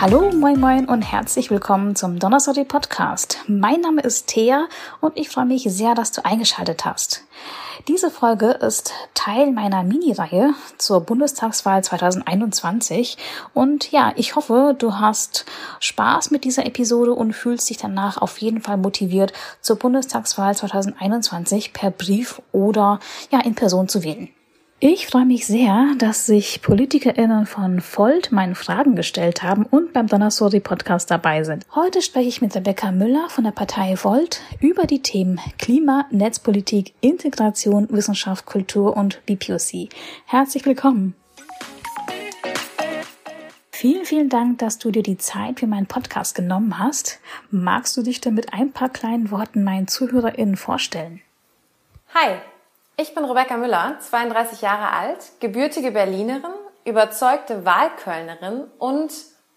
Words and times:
Hallo, 0.00 0.30
moin 0.32 0.58
moin 0.58 0.88
und 0.88 1.02
herzlich 1.02 1.50
willkommen 1.50 1.94
zum 1.94 2.18
Donnerstag 2.18 2.66
Podcast. 2.68 3.36
Mein 3.48 3.82
Name 3.82 4.00
ist 4.00 4.28
Thea 4.28 4.66
und 5.02 5.18
ich 5.18 5.28
freue 5.28 5.44
mich 5.44 5.64
sehr, 5.64 5.94
dass 5.94 6.10
du 6.10 6.24
eingeschaltet 6.24 6.86
hast. 6.86 7.24
Diese 7.86 8.10
Folge 8.10 8.46
ist 8.46 8.94
Teil 9.12 9.52
meiner 9.52 9.82
Mini-Reihe 9.82 10.54
zur 10.78 11.02
Bundestagswahl 11.02 11.84
2021 11.84 13.18
und 13.52 13.92
ja, 13.92 14.14
ich 14.16 14.36
hoffe, 14.36 14.74
du 14.78 14.94
hast 14.94 15.44
Spaß 15.80 16.30
mit 16.30 16.44
dieser 16.44 16.64
Episode 16.64 17.12
und 17.12 17.34
fühlst 17.34 17.68
dich 17.68 17.76
danach 17.76 18.16
auf 18.16 18.38
jeden 18.38 18.62
Fall 18.62 18.78
motiviert, 18.78 19.34
zur 19.60 19.76
Bundestagswahl 19.76 20.56
2021 20.56 21.74
per 21.74 21.90
Brief 21.90 22.40
oder 22.52 23.00
ja 23.30 23.40
in 23.40 23.54
Person 23.54 23.86
zu 23.86 24.02
wählen. 24.02 24.30
Ich 24.82 25.08
freue 25.08 25.26
mich 25.26 25.46
sehr, 25.46 25.94
dass 25.98 26.24
sich 26.24 26.62
PolitikerInnen 26.62 27.44
von 27.44 27.82
Volt 27.82 28.32
meinen 28.32 28.54
Fragen 28.54 28.96
gestellt 28.96 29.42
haben 29.42 29.66
und 29.66 29.92
beim 29.92 30.06
Donnersori 30.06 30.60
Podcast 30.60 31.10
dabei 31.10 31.44
sind. 31.44 31.66
Heute 31.74 32.00
spreche 32.00 32.30
ich 32.30 32.40
mit 32.40 32.56
Rebecca 32.56 32.90
Müller 32.90 33.28
von 33.28 33.44
der 33.44 33.50
Partei 33.50 33.94
Volt 34.02 34.40
über 34.58 34.86
die 34.86 35.02
Themen 35.02 35.38
Klima, 35.58 36.06
Netzpolitik, 36.10 36.94
Integration, 37.02 37.88
Wissenschaft, 37.90 38.46
Kultur 38.46 38.96
und 38.96 39.20
BPOC. 39.26 39.90
Herzlich 40.24 40.64
willkommen! 40.64 41.14
Vielen, 43.70 44.06
vielen 44.06 44.30
Dank, 44.30 44.60
dass 44.60 44.78
du 44.78 44.90
dir 44.90 45.02
die 45.02 45.18
Zeit 45.18 45.60
für 45.60 45.66
meinen 45.66 45.88
Podcast 45.88 46.34
genommen 46.34 46.78
hast. 46.78 47.20
Magst 47.50 47.98
du 47.98 48.02
dich 48.02 48.22
denn 48.22 48.32
mit 48.32 48.54
ein 48.54 48.72
paar 48.72 48.88
kleinen 48.88 49.30
Worten 49.30 49.62
meinen 49.62 49.88
ZuhörerInnen 49.88 50.56
vorstellen? 50.56 51.20
Hi, 52.14 52.38
ich 53.00 53.14
bin 53.14 53.24
Rebecca 53.24 53.56
Müller, 53.56 53.96
32 53.98 54.60
Jahre 54.60 54.90
alt, 54.90 55.32
gebürtige 55.40 55.90
Berlinerin, 55.90 56.52
überzeugte 56.84 57.64
Wahlkölnerin 57.64 58.64
und 58.78 59.10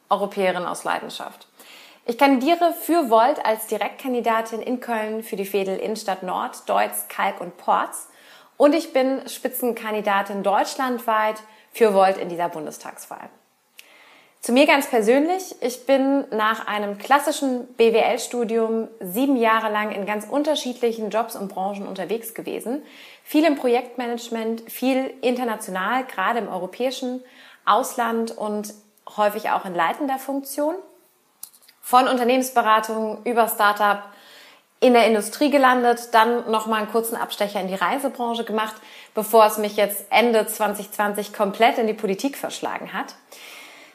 Europäerin 0.09 0.65
aus 0.65 0.85
Leidenschaft. 0.85 1.47
Ich 2.05 2.17
kandidiere 2.17 2.73
für 2.73 3.09
Volt 3.09 3.45
als 3.45 3.67
Direktkandidatin 3.67 4.61
in 4.61 4.79
Köln 4.79 5.23
für 5.23 5.35
die 5.35 5.45
Fädel 5.45 5.77
Innenstadt 5.77 6.23
Nord, 6.23 6.69
Deutz, 6.69 7.07
Kalk 7.09 7.41
und 7.41 7.57
Porz. 7.57 8.07
Und 8.55 8.73
ich 8.75 8.93
bin 8.93 9.27
Spitzenkandidatin 9.27 10.43
deutschlandweit 10.43 11.41
für 11.71 11.93
Volt 11.93 12.17
in 12.17 12.29
dieser 12.29 12.49
Bundestagswahl. 12.49 13.29
Zu 14.43 14.51
mir 14.51 14.67
ganz 14.67 14.87
persönlich. 14.87 15.55
Ich 15.61 15.85
bin 15.85 16.25
nach 16.31 16.67
einem 16.67 16.97
klassischen 16.97 17.65
BWL-Studium 17.75 18.89
sieben 18.99 19.37
Jahre 19.37 19.71
lang 19.71 19.93
in 19.93 20.05
ganz 20.05 20.27
unterschiedlichen 20.29 21.11
Jobs 21.11 21.37
und 21.37 21.47
Branchen 21.47 21.87
unterwegs 21.87 22.33
gewesen. 22.33 22.83
Viel 23.23 23.45
im 23.45 23.55
Projektmanagement, 23.55 24.69
viel 24.69 25.13
international, 25.21 26.05
gerade 26.05 26.39
im 26.39 26.49
europäischen 26.49 27.23
Ausland 27.65 28.31
und 28.31 28.73
häufig 29.17 29.49
auch 29.49 29.65
in 29.65 29.73
leitender 29.73 30.19
Funktion. 30.19 30.75
Von 31.81 32.07
Unternehmensberatung 32.07 33.23
über 33.23 33.47
Startup 33.47 34.03
in 34.79 34.93
der 34.93 35.07
Industrie 35.07 35.49
gelandet, 35.49 36.09
dann 36.11 36.51
nochmal 36.51 36.81
einen 36.81 36.91
kurzen 36.91 37.15
Abstecher 37.15 37.61
in 37.61 37.69
die 37.69 37.75
Reisebranche 37.75 38.43
gemacht, 38.43 38.75
bevor 39.13 39.45
es 39.45 39.57
mich 39.57 39.77
jetzt 39.77 40.05
Ende 40.09 40.45
2020 40.45 41.31
komplett 41.31 41.77
in 41.77 41.87
die 41.87 41.93
Politik 41.93 42.37
verschlagen 42.37 42.91
hat. 42.91 43.15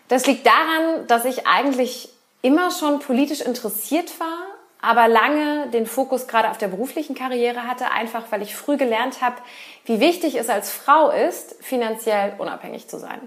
Das 0.08 0.26
liegt 0.26 0.46
daran, 0.46 1.06
dass 1.06 1.26
ich 1.26 1.46
eigentlich 1.46 2.08
immer 2.40 2.70
schon 2.70 3.00
politisch 3.00 3.42
interessiert 3.42 4.18
war, 4.18 4.46
aber 4.80 5.08
lange 5.08 5.68
den 5.70 5.86
Fokus 5.86 6.28
gerade 6.28 6.50
auf 6.50 6.58
der 6.58 6.68
beruflichen 6.68 7.14
Karriere 7.14 7.66
hatte, 7.66 7.90
einfach 7.90 8.24
weil 8.30 8.42
ich 8.42 8.54
früh 8.54 8.76
gelernt 8.76 9.20
habe, 9.20 9.36
wie 9.84 10.00
wichtig 10.00 10.36
es 10.36 10.48
als 10.48 10.70
Frau 10.70 11.10
ist, 11.10 11.56
finanziell 11.62 12.34
unabhängig 12.38 12.88
zu 12.88 12.98
sein. 12.98 13.20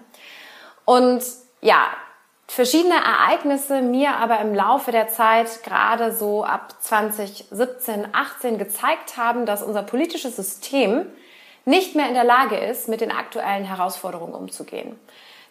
Und 0.85 1.23
ja, 1.61 1.89
verschiedene 2.47 2.95
Ereignisse 2.95 3.81
mir 3.81 4.15
aber 4.15 4.39
im 4.39 4.55
Laufe 4.55 4.91
der 4.91 5.09
Zeit, 5.09 5.63
gerade 5.63 6.13
so 6.13 6.43
ab 6.43 6.75
2017, 6.79 8.07
18 8.13 8.57
gezeigt 8.57 9.17
haben, 9.17 9.45
dass 9.45 9.61
unser 9.61 9.83
politisches 9.83 10.37
System 10.37 11.05
nicht 11.65 11.95
mehr 11.95 12.07
in 12.07 12.13
der 12.13 12.23
Lage 12.23 12.57
ist, 12.57 12.87
mit 12.87 13.01
den 13.01 13.11
aktuellen 13.11 13.65
Herausforderungen 13.65 14.33
umzugehen. 14.33 14.99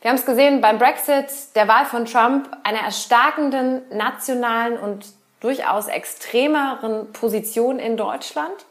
Wir 0.01 0.11
haben 0.11 0.17
es 0.17 0.25
gesehen 0.25 0.63
beim 0.63 0.79
Brexit, 0.79 1.27
der 1.55 1.69
Wahl 1.69 1.85
von 1.85 2.07
Trump, 2.07 2.51
einer 2.65 2.81
erstarkenden 2.81 3.83
nationalen 3.91 4.79
und 4.79 5.05
durchaus 5.41 5.89
extremeren 5.89 7.13
Position 7.13 7.79
in 7.79 7.97
Deutschland. 7.97 8.67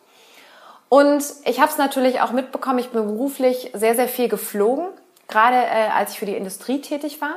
Und 0.87 1.23
ich 1.45 1.59
habe 1.59 1.71
es 1.71 1.77
natürlich 1.77 2.21
auch 2.21 2.31
mitbekommen, 2.31 2.79
ich 2.79 2.89
bin 2.89 3.05
beruflich 3.05 3.71
sehr, 3.73 3.95
sehr 3.95 4.07
viel 4.07 4.27
geflogen, 4.27 4.87
gerade 5.27 5.57
äh, 5.57 5.89
als 5.95 6.13
ich 6.13 6.19
für 6.19 6.25
die 6.25 6.35
Industrie 6.35 6.81
tätig 6.81 7.21
war, 7.21 7.35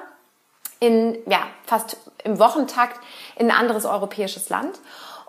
in 0.81 1.19
ja, 1.27 1.41
fast 1.65 1.97
im 2.25 2.39
Wochentakt 2.39 2.99
in 3.37 3.51
ein 3.51 3.57
anderes 3.57 3.85
europäisches 3.85 4.49
Land. 4.49 4.79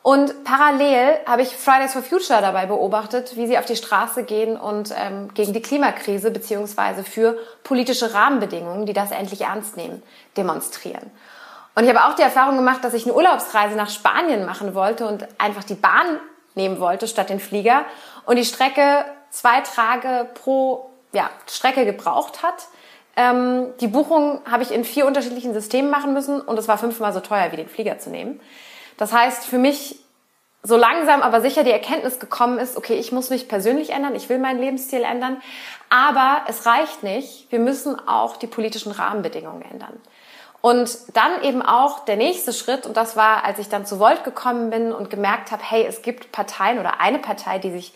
Und 0.04 0.44
parallel 0.44 1.18
habe 1.26 1.44
ich 1.44 1.56
Fridays 1.56 1.94
for 1.94 2.04
Future 2.04 2.42
dabei 2.42 2.66
beobachtet, 2.66 3.38
wie 3.38 3.48
sie 3.48 3.58
auf 3.58 3.66
die 3.66 3.78
Straße 3.78 4.24
gehen 4.24 4.58
und 4.58 4.94
ähm, 4.98 5.34
gegen 5.34 5.54
die 5.54 5.62
Klimakrise 5.62 6.30
beziehungsweise 6.30 7.06
für 7.06 7.38
politische 7.64 8.14
Rahmenbedingungen, 8.14 8.86
die 8.86 8.92
das 8.92 9.12
endlich 9.12 9.42
ernst 9.42 9.78
nehmen, 9.78 10.04
demonstrieren. 10.36 11.10
Und 11.76 11.84
ich 11.84 11.90
habe 11.90 12.06
auch 12.06 12.16
die 12.16 12.22
Erfahrung 12.22 12.56
gemacht, 12.56 12.84
dass 12.84 12.94
ich 12.94 13.06
eine 13.06 13.14
Urlaubsreise 13.14 13.76
nach 13.76 13.90
Spanien 13.90 14.46
machen 14.46 14.76
wollte 14.76 15.08
und 15.08 15.28
einfach 15.40 15.64
die 15.64 15.74
Bahn 15.74 16.20
nehmen 16.56 16.80
wollte 16.80 17.08
statt 17.08 17.30
den 17.30 17.40
Flieger 17.40 17.86
und 18.26 18.38
die 18.38 18.46
Strecke 18.46 19.06
zwei 19.32 19.62
Tage 19.62 20.28
pro 20.36 20.92
ja, 21.14 21.30
Strecke 21.50 21.86
gebraucht 21.86 22.44
hat. 22.44 22.68
Ähm, 23.16 23.74
die 23.80 23.88
Buchung 23.88 24.42
habe 24.50 24.64
ich 24.64 24.72
in 24.72 24.84
vier 24.84 25.06
unterschiedlichen 25.06 25.54
Systemen 25.54 25.90
machen 25.90 26.14
müssen 26.14 26.42
und 26.42 26.58
es 26.58 26.68
war 26.68 26.78
fünfmal 26.78 27.14
so 27.14 27.20
teuer, 27.20 27.52
wie 27.52 27.58
den 27.58 27.68
Flieger 27.68 27.98
zu 28.00 28.10
nehmen. 28.10 28.40
Das 28.98 29.14
heißt, 29.14 29.46
für 29.46 29.58
mich 29.58 30.00
so 30.64 30.78
langsam 30.78 31.22
aber 31.22 31.42
sicher 31.42 31.64
die 31.64 31.72
Erkenntnis 31.72 32.20
gekommen 32.20 32.58
ist, 32.58 32.78
okay, 32.78 32.96
ich 32.96 33.12
muss 33.12 33.30
mich 33.30 33.50
persönlich 33.50 33.90
ändern, 33.90 34.16
ich 34.16 34.30
will 34.30 34.40
meinen 34.40 34.60
Lebensstil 34.60 35.04
ändern, 35.04 35.42
aber 35.90 36.44
es 36.48 36.66
reicht 36.66 37.04
nicht, 37.04 37.52
wir 37.52 37.60
müssen 37.60 38.00
auch 38.08 38.38
die 38.38 38.48
politischen 38.48 38.92
Rahmenbedingungen 38.92 39.64
ändern. 39.64 40.00
Und 40.66 40.98
dann 41.14 41.44
eben 41.44 41.62
auch 41.62 42.06
der 42.06 42.16
nächste 42.16 42.54
Schritt, 42.54 42.86
und 42.86 42.96
das 42.96 43.18
war, 43.18 43.44
als 43.44 43.60
ich 43.60 43.68
dann 43.68 43.86
zu 43.86 44.00
Volt 44.00 44.24
gekommen 44.24 44.70
bin 44.70 44.94
und 44.94 45.10
gemerkt 45.10 45.52
habe, 45.52 45.62
hey, 45.62 45.86
es 45.86 46.02
gibt 46.02 46.32
Parteien 46.32 46.80
oder 46.80 47.02
eine 47.02 47.20
Partei, 47.20 47.60
die 47.60 47.70
sich 47.70 47.94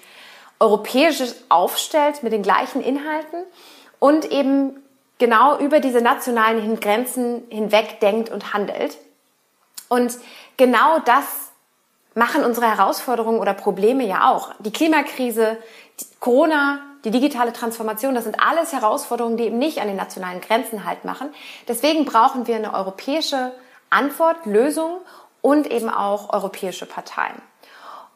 europäisch 0.59 1.23
aufstellt 1.47 2.23
mit 2.23 2.33
den 2.33 2.43
gleichen 2.43 2.81
Inhalten 2.81 3.45
und 3.99 4.25
eben 4.25 4.83
genau 5.17 5.57
über 5.59 5.79
diese 5.79 6.01
nationalen 6.01 6.77
Grenzen 6.81 7.43
hinweg 7.49 8.01
denkt 8.01 8.29
und 8.31 8.51
handelt. 8.53 8.97
Und 9.87 10.17
genau 10.57 10.99
das 10.99 11.23
machen 12.15 12.43
unsere 12.43 12.67
Herausforderungen 12.67 13.39
oder 13.39 13.53
Probleme 13.53 14.05
ja 14.05 14.29
auch. 14.29 14.51
Die 14.59 14.73
Klimakrise, 14.73 15.57
die 16.01 16.05
Corona, 16.19 16.79
die 17.03 17.11
digitale 17.11 17.53
Transformation, 17.53 18.15
das 18.15 18.23
sind 18.23 18.39
alles 18.39 18.73
Herausforderungen, 18.73 19.37
die 19.37 19.45
eben 19.45 19.57
nicht 19.57 19.79
an 19.79 19.87
den 19.87 19.95
nationalen 19.95 20.41
Grenzen 20.41 20.85
halt 20.85 21.05
machen. 21.05 21.29
Deswegen 21.67 22.05
brauchen 22.05 22.47
wir 22.47 22.55
eine 22.55 22.73
europäische 22.73 23.53
Antwort, 23.89 24.45
Lösung 24.45 24.97
und 25.41 25.71
eben 25.71 25.89
auch 25.89 26.33
europäische 26.33 26.85
Parteien. 26.85 27.41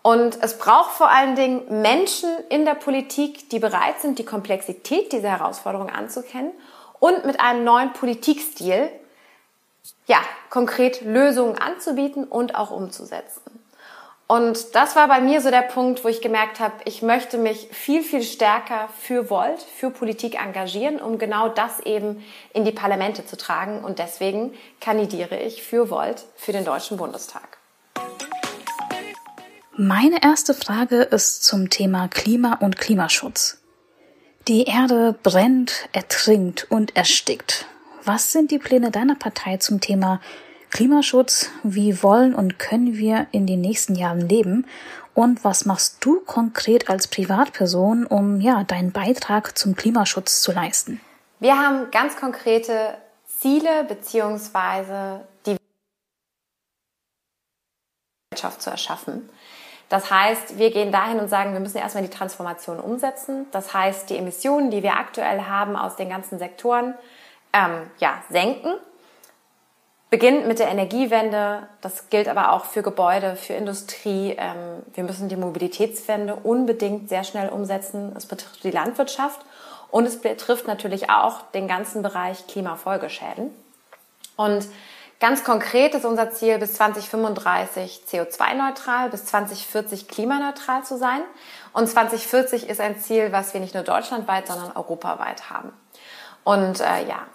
Und 0.03 0.41
es 0.41 0.57
braucht 0.57 0.91
vor 0.91 1.09
allen 1.09 1.35
Dingen 1.35 1.81
Menschen 1.81 2.29
in 2.49 2.65
der 2.65 2.73
Politik, 2.73 3.49
die 3.49 3.59
bereit 3.59 4.01
sind, 4.01 4.17
die 4.17 4.25
Komplexität 4.25 5.11
dieser 5.11 5.29
Herausforderungen 5.29 5.93
anzukennen 5.93 6.51
und 6.99 7.25
mit 7.25 7.39
einem 7.39 7.63
neuen 7.63 7.93
Politikstil 7.93 8.89
ja, 10.07 10.17
konkret 10.49 11.01
Lösungen 11.01 11.57
anzubieten 11.57 12.23
und 12.23 12.55
auch 12.55 12.71
umzusetzen. 12.71 13.60
Und 14.31 14.75
das 14.75 14.95
war 14.95 15.09
bei 15.09 15.19
mir 15.19 15.41
so 15.41 15.51
der 15.51 15.61
Punkt, 15.61 16.05
wo 16.05 16.07
ich 16.07 16.21
gemerkt 16.21 16.61
habe, 16.61 16.75
ich 16.85 17.01
möchte 17.01 17.37
mich 17.37 17.67
viel, 17.69 18.01
viel 18.01 18.23
stärker 18.23 18.87
für 18.97 19.29
Volt, 19.29 19.61
für 19.61 19.91
Politik 19.91 20.41
engagieren, 20.41 21.01
um 21.01 21.17
genau 21.17 21.49
das 21.49 21.81
eben 21.81 22.23
in 22.53 22.63
die 22.63 22.71
Parlamente 22.71 23.25
zu 23.25 23.35
tragen. 23.35 23.83
Und 23.83 23.99
deswegen 23.99 24.53
kandidiere 24.79 25.37
ich 25.37 25.63
für 25.63 25.89
Volt 25.89 26.23
für 26.37 26.53
den 26.53 26.63
Deutschen 26.63 26.95
Bundestag. 26.95 27.57
Meine 29.75 30.23
erste 30.23 30.53
Frage 30.53 31.01
ist 31.01 31.43
zum 31.43 31.69
Thema 31.69 32.07
Klima 32.07 32.53
und 32.61 32.77
Klimaschutz. 32.77 33.57
Die 34.47 34.63
Erde 34.63 35.13
brennt, 35.23 35.89
ertrinkt 35.91 36.71
und 36.71 36.95
erstickt. 36.95 37.65
Was 38.05 38.31
sind 38.31 38.51
die 38.51 38.59
Pläne 38.59 38.91
deiner 38.91 39.15
Partei 39.15 39.57
zum 39.57 39.81
Thema 39.81 40.21
Klimaschutz? 40.71 41.49
Wie 41.63 42.01
wollen 42.01 42.33
und 42.33 42.57
können 42.57 42.97
wir 42.97 43.27
in 43.31 43.45
den 43.45 43.61
nächsten 43.61 43.95
Jahren 43.95 44.27
leben? 44.27 44.65
Und 45.13 45.43
was 45.43 45.65
machst 45.65 45.97
du 46.03 46.21
konkret 46.21 46.89
als 46.89 47.07
Privatperson, 47.07 48.05
um 48.05 48.39
ja 48.39 48.63
deinen 48.63 48.91
Beitrag 48.91 49.57
zum 49.57 49.75
Klimaschutz 49.75 50.41
zu 50.41 50.53
leisten? 50.53 51.01
Wir 51.39 51.57
haben 51.57 51.91
ganz 51.91 52.15
konkrete 52.15 52.95
Ziele 53.25 53.83
beziehungsweise 53.83 55.25
die 55.45 55.57
Wirtschaft 58.31 58.61
zu 58.61 58.69
erschaffen. 58.69 59.29
Das 59.89 60.09
heißt, 60.09 60.57
wir 60.57 60.71
gehen 60.71 60.93
dahin 60.93 61.19
und 61.19 61.27
sagen, 61.27 61.51
wir 61.51 61.59
müssen 61.59 61.77
erstmal 61.77 62.05
die 62.05 62.09
Transformation 62.09 62.79
umsetzen. 62.79 63.47
Das 63.51 63.73
heißt, 63.73 64.09
die 64.09 64.17
Emissionen, 64.17 64.71
die 64.71 64.83
wir 64.83 64.93
aktuell 64.93 65.41
haben 65.41 65.75
aus 65.75 65.97
den 65.97 66.07
ganzen 66.07 66.39
Sektoren, 66.39 66.93
ähm, 67.51 67.91
ja, 67.97 68.23
senken. 68.29 68.75
Beginnt 70.11 70.45
mit 70.45 70.59
der 70.59 70.67
Energiewende. 70.67 71.67
Das 71.79 72.09
gilt 72.09 72.27
aber 72.27 72.51
auch 72.51 72.65
für 72.65 72.83
Gebäude, 72.83 73.35
für 73.35 73.53
Industrie. 73.53 74.35
Ähm, 74.37 74.83
wir 74.93 75.03
müssen 75.03 75.29
die 75.29 75.37
Mobilitätswende 75.37 76.35
unbedingt 76.35 77.09
sehr 77.09 77.23
schnell 77.23 77.49
umsetzen. 77.49 78.13
Es 78.15 78.27
betrifft 78.27 78.63
die 78.63 78.71
Landwirtschaft 78.71 79.39
und 79.89 80.05
es 80.05 80.21
betrifft 80.21 80.67
natürlich 80.67 81.09
auch 81.09 81.41
den 81.53 81.67
ganzen 81.67 82.03
Bereich 82.03 82.45
Klimafolgeschäden. 82.45 83.51
Und 84.35 84.67
ganz 85.21 85.45
konkret 85.45 85.95
ist 85.95 86.03
unser 86.03 86.31
Ziel, 86.31 86.59
bis 86.59 86.73
2035 86.73 88.03
CO2-neutral, 88.09 89.09
bis 89.09 89.25
2040 89.25 90.09
klimaneutral 90.09 90.83
zu 90.83 90.97
sein. 90.97 91.21
Und 91.71 91.87
2040 91.87 92.69
ist 92.69 92.81
ein 92.81 92.99
Ziel, 92.99 93.31
was 93.31 93.53
wir 93.53 93.61
nicht 93.61 93.75
nur 93.75 93.83
deutschlandweit, 93.83 94.47
sondern 94.47 94.73
europaweit 94.75 95.49
haben. 95.49 95.71
Und 96.43 96.81
äh, 96.81 97.07
ja, 97.07 97.27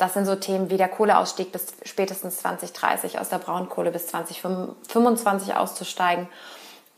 das 0.00 0.14
sind 0.14 0.24
so 0.24 0.34
Themen 0.34 0.70
wie 0.70 0.76
der 0.76 0.88
Kohleausstieg 0.88 1.52
bis 1.52 1.74
spätestens 1.84 2.38
2030, 2.38 3.18
aus 3.18 3.28
der 3.28 3.38
Braunkohle 3.38 3.90
bis 3.90 4.06
2025 4.08 5.54
auszusteigen 5.54 6.28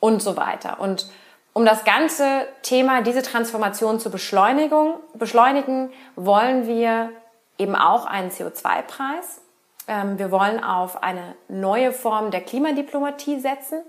und 0.00 0.22
so 0.22 0.36
weiter. 0.36 0.80
Und 0.80 1.08
um 1.52 1.64
das 1.64 1.84
ganze 1.84 2.46
Thema, 2.62 3.02
diese 3.02 3.22
Transformation 3.22 4.00
zu 4.00 4.10
beschleunigen, 4.10 4.94
beschleunigen 5.14 5.92
wollen 6.16 6.66
wir 6.66 7.10
eben 7.58 7.74
auch 7.74 8.06
einen 8.06 8.30
CO2-Preis. 8.30 9.40
Ähm, 9.88 10.18
wir 10.18 10.30
wollen 10.30 10.62
auf 10.62 11.02
eine 11.02 11.34
neue 11.48 11.92
Form 11.92 12.30
der 12.30 12.40
Klimadiplomatie 12.40 13.40
setzen 13.40 13.82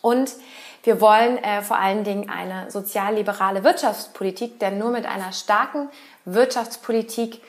und 0.00 0.32
wir 0.82 1.00
wollen 1.00 1.38
äh, 1.38 1.62
vor 1.62 1.78
allen 1.78 2.02
Dingen 2.02 2.28
eine 2.28 2.70
sozialliberale 2.70 3.62
Wirtschaftspolitik, 3.62 4.58
denn 4.58 4.78
nur 4.78 4.90
mit 4.90 5.06
einer 5.06 5.32
starken 5.32 5.88
Wirtschaftspolitik 6.24 7.40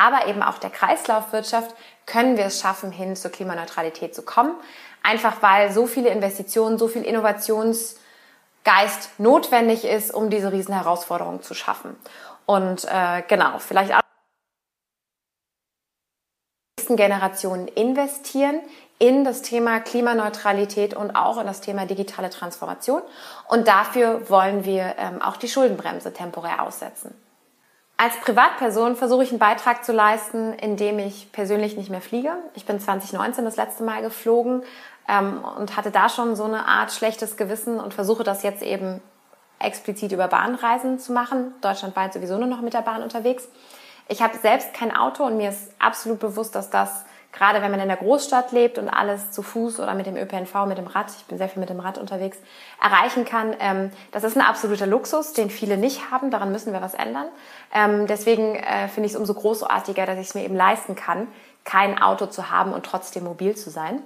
aber 0.00 0.26
eben 0.26 0.42
auch 0.42 0.56
der 0.58 0.70
Kreislaufwirtschaft 0.70 1.74
können 2.06 2.38
wir 2.38 2.46
es 2.46 2.60
schaffen, 2.60 2.90
hin 2.90 3.16
zur 3.16 3.30
Klimaneutralität 3.30 4.14
zu 4.14 4.22
kommen. 4.22 4.54
Einfach 5.02 5.42
weil 5.42 5.70
so 5.72 5.86
viele 5.86 6.08
Investitionen, 6.08 6.78
so 6.78 6.88
viel 6.88 7.02
Innovationsgeist 7.02 7.98
notwendig 9.18 9.84
ist, 9.84 10.14
um 10.14 10.30
diese 10.30 10.52
Riesenherausforderung 10.52 11.42
zu 11.42 11.52
schaffen. 11.52 11.96
Und 12.46 12.84
äh, 12.84 13.22
genau, 13.28 13.58
vielleicht 13.58 13.94
auch 13.94 14.00
nächsten 16.78 16.96
Generationen 16.96 17.68
investieren 17.68 18.60
in 18.98 19.24
das 19.24 19.42
Thema 19.42 19.80
Klimaneutralität 19.80 20.94
und 20.94 21.14
auch 21.14 21.38
in 21.38 21.46
das 21.46 21.60
Thema 21.60 21.84
digitale 21.84 22.30
Transformation. 22.30 23.02
Und 23.48 23.68
dafür 23.68 24.30
wollen 24.30 24.64
wir 24.64 24.94
ähm, 24.96 25.20
auch 25.20 25.36
die 25.36 25.48
Schuldenbremse 25.48 26.14
temporär 26.14 26.62
aussetzen. 26.62 27.14
Als 28.02 28.16
Privatperson 28.16 28.96
versuche 28.96 29.24
ich 29.24 29.28
einen 29.28 29.38
Beitrag 29.38 29.84
zu 29.84 29.92
leisten, 29.92 30.54
indem 30.54 30.98
ich 30.98 31.30
persönlich 31.32 31.76
nicht 31.76 31.90
mehr 31.90 32.00
fliege. 32.00 32.32
Ich 32.54 32.64
bin 32.64 32.80
2019 32.80 33.44
das 33.44 33.56
letzte 33.56 33.82
Mal 33.82 34.00
geflogen 34.00 34.62
ähm, 35.06 35.44
und 35.58 35.76
hatte 35.76 35.90
da 35.90 36.08
schon 36.08 36.34
so 36.34 36.44
eine 36.44 36.64
Art 36.64 36.92
schlechtes 36.92 37.36
Gewissen 37.36 37.78
und 37.78 37.92
versuche 37.92 38.24
das 38.24 38.42
jetzt 38.42 38.62
eben 38.62 39.02
explizit 39.58 40.12
über 40.12 40.28
Bahnreisen 40.28 40.98
zu 40.98 41.12
machen. 41.12 41.52
Deutschlandweit 41.60 42.14
sowieso 42.14 42.38
nur 42.38 42.46
noch 42.46 42.62
mit 42.62 42.72
der 42.72 42.80
Bahn 42.80 43.02
unterwegs. 43.02 43.46
Ich 44.08 44.22
habe 44.22 44.38
selbst 44.38 44.72
kein 44.72 44.96
Auto 44.96 45.24
und 45.24 45.36
mir 45.36 45.50
ist 45.50 45.70
absolut 45.78 46.20
bewusst, 46.20 46.54
dass 46.54 46.70
das 46.70 47.04
gerade 47.32 47.62
wenn 47.62 47.70
man 47.70 47.80
in 47.80 47.88
der 47.88 47.96
Großstadt 47.96 48.52
lebt 48.52 48.78
und 48.78 48.88
alles 48.88 49.30
zu 49.30 49.42
Fuß 49.42 49.80
oder 49.80 49.94
mit 49.94 50.06
dem 50.06 50.16
ÖPNV, 50.16 50.66
mit 50.66 50.78
dem 50.78 50.86
Rad, 50.86 51.06
ich 51.16 51.24
bin 51.26 51.38
sehr 51.38 51.48
viel 51.48 51.60
mit 51.60 51.70
dem 51.70 51.80
Rad 51.80 51.98
unterwegs, 51.98 52.38
erreichen 52.82 53.24
kann. 53.24 53.54
Ähm, 53.60 53.90
das 54.12 54.24
ist 54.24 54.36
ein 54.36 54.42
absoluter 54.42 54.86
Luxus, 54.86 55.32
den 55.32 55.50
viele 55.50 55.76
nicht 55.76 56.10
haben. 56.10 56.30
Daran 56.30 56.52
müssen 56.52 56.72
wir 56.72 56.80
was 56.80 56.94
ändern. 56.94 57.26
Ähm, 57.72 58.06
deswegen 58.06 58.56
äh, 58.56 58.88
finde 58.88 59.06
ich 59.06 59.12
es 59.12 59.18
umso 59.18 59.34
großartiger, 59.34 60.06
dass 60.06 60.18
ich 60.18 60.28
es 60.28 60.34
mir 60.34 60.44
eben 60.44 60.56
leisten 60.56 60.96
kann, 60.96 61.28
kein 61.64 62.00
Auto 62.00 62.26
zu 62.26 62.50
haben 62.50 62.72
und 62.72 62.84
trotzdem 62.84 63.24
mobil 63.24 63.56
zu 63.56 63.70
sein. 63.70 64.02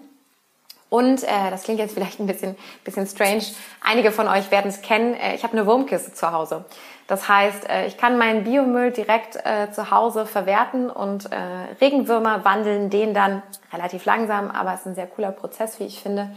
Und 0.95 1.25
äh, 1.25 1.51
das 1.51 1.65
klingt 1.65 1.81
jetzt 1.81 1.93
vielleicht 1.93 2.21
ein 2.21 2.29
bisschen, 2.29 2.55
bisschen 2.85 3.05
strange. 3.09 3.43
Einige 3.83 4.13
von 4.13 4.29
euch 4.29 4.53
werden 4.53 4.69
es 4.69 4.81
kennen. 4.81 5.15
Äh, 5.15 5.35
ich 5.35 5.43
habe 5.43 5.53
eine 5.55 5.67
Wurmkiste 5.67 6.15
zu 6.15 6.31
Hause. 6.31 6.67
Das 7.09 7.29
heißt, 7.29 7.69
äh, 7.69 7.87
ich 7.89 7.97
kann 7.97 8.17
meinen 8.17 8.45
Biomüll 8.45 8.93
direkt 8.93 9.35
äh, 9.45 9.73
zu 9.73 9.91
Hause 9.91 10.25
verwerten 10.25 10.91
und 10.91 11.33
äh, 11.33 11.37
Regenwürmer 11.81 12.45
wandeln 12.45 12.91
den 12.91 13.13
dann 13.13 13.43
relativ 13.73 14.05
langsam, 14.05 14.53
aber 14.53 14.73
es 14.73 14.83
ist 14.83 14.87
ein 14.87 14.95
sehr 14.95 15.09
cooler 15.09 15.33
Prozess, 15.33 15.81
wie 15.81 15.85
ich 15.87 16.01
finde, 16.01 16.31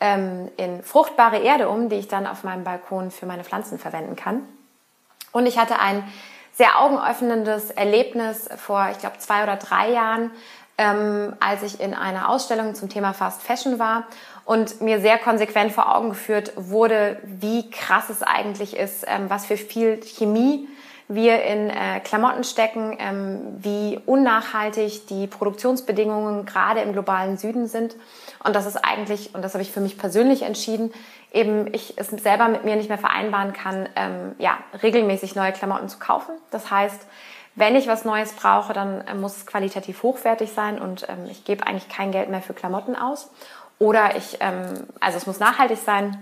ähm, 0.00 0.50
in 0.56 0.82
fruchtbare 0.82 1.36
Erde 1.36 1.68
um, 1.68 1.90
die 1.90 1.96
ich 1.96 2.08
dann 2.08 2.26
auf 2.26 2.42
meinem 2.42 2.64
Balkon 2.64 3.10
für 3.10 3.26
meine 3.26 3.44
Pflanzen 3.44 3.78
verwenden 3.78 4.16
kann. 4.16 4.48
Und 5.30 5.44
ich 5.44 5.58
hatte 5.58 5.78
ein 5.78 6.10
sehr 6.52 6.80
augenöffnendes 6.80 7.70
Erlebnis 7.70 8.48
vor, 8.56 8.88
ich 8.92 8.98
glaube, 8.98 9.18
zwei 9.18 9.42
oder 9.42 9.56
drei 9.56 9.90
Jahren, 9.90 10.30
ähm, 10.80 11.34
als 11.40 11.62
ich 11.62 11.78
in 11.78 11.92
einer 11.92 12.30
Ausstellung 12.30 12.74
zum 12.74 12.88
Thema 12.88 13.12
Fast 13.12 13.42
Fashion 13.42 13.78
war 13.78 14.06
und 14.46 14.80
mir 14.80 15.00
sehr 15.02 15.18
konsequent 15.18 15.72
vor 15.72 15.94
Augen 15.94 16.08
geführt 16.08 16.52
wurde, 16.56 17.18
wie 17.22 17.70
krass 17.70 18.08
es 18.08 18.22
eigentlich 18.22 18.74
ist, 18.74 19.04
ähm, 19.06 19.28
was 19.28 19.44
für 19.44 19.58
viel 19.58 20.00
Chemie 20.00 20.66
wir 21.06 21.42
in 21.42 21.68
äh, 21.68 22.00
Klamotten 22.02 22.44
stecken, 22.44 22.96
ähm, 22.98 23.40
wie 23.60 24.00
unnachhaltig 24.06 25.06
die 25.08 25.26
Produktionsbedingungen 25.26 26.46
gerade 26.46 26.80
im 26.80 26.92
globalen 26.92 27.36
Süden 27.36 27.66
sind. 27.66 27.96
Und 28.42 28.56
das 28.56 28.64
ist 28.64 28.76
eigentlich, 28.76 29.34
und 29.34 29.42
das 29.42 29.52
habe 29.52 29.62
ich 29.62 29.72
für 29.72 29.80
mich 29.80 29.98
persönlich 29.98 30.42
entschieden, 30.42 30.94
eben 31.32 31.74
ich 31.74 31.98
es 31.98 32.08
selber 32.08 32.48
mit 32.48 32.64
mir 32.64 32.76
nicht 32.76 32.88
mehr 32.88 32.96
vereinbaren 32.96 33.52
kann, 33.52 33.86
ähm, 33.96 34.34
ja, 34.38 34.56
regelmäßig 34.82 35.34
neue 35.34 35.52
Klamotten 35.52 35.90
zu 35.90 35.98
kaufen. 35.98 36.32
Das 36.52 36.70
heißt, 36.70 37.06
wenn 37.60 37.76
ich 37.76 37.86
was 37.86 38.04
Neues 38.04 38.32
brauche, 38.32 38.72
dann 38.72 39.02
äh, 39.02 39.14
muss 39.14 39.36
es 39.36 39.46
qualitativ 39.46 40.02
hochwertig 40.02 40.52
sein 40.52 40.80
und 40.80 41.06
ähm, 41.08 41.26
ich 41.30 41.44
gebe 41.44 41.66
eigentlich 41.66 41.88
kein 41.88 42.10
Geld 42.10 42.28
mehr 42.28 42.42
für 42.42 42.54
Klamotten 42.54 42.96
aus. 42.96 43.28
Oder 43.78 44.16
ich, 44.16 44.38
ähm, 44.40 44.86
also 44.98 45.16
es 45.16 45.26
muss 45.26 45.38
nachhaltig 45.38 45.78
sein, 45.78 46.18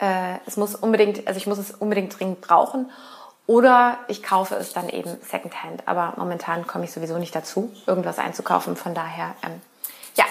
äh, 0.00 0.36
es 0.46 0.56
muss 0.56 0.76
unbedingt, 0.76 1.26
also 1.26 1.38
ich 1.38 1.46
muss 1.46 1.58
es 1.58 1.72
unbedingt 1.72 2.18
dringend 2.18 2.40
brauchen. 2.40 2.90
Oder 3.46 3.98
ich 4.06 4.22
kaufe 4.22 4.54
es 4.54 4.72
dann 4.72 4.88
eben 4.88 5.10
Secondhand. 5.28 5.86
Aber 5.86 6.14
momentan 6.16 6.66
komme 6.66 6.84
ich 6.84 6.92
sowieso 6.92 7.18
nicht 7.18 7.34
dazu, 7.34 7.72
irgendwas 7.86 8.18
einzukaufen. 8.18 8.76
Von 8.76 8.94
daher, 8.94 9.34
ähm, 9.42 9.60
ja, 10.16 10.24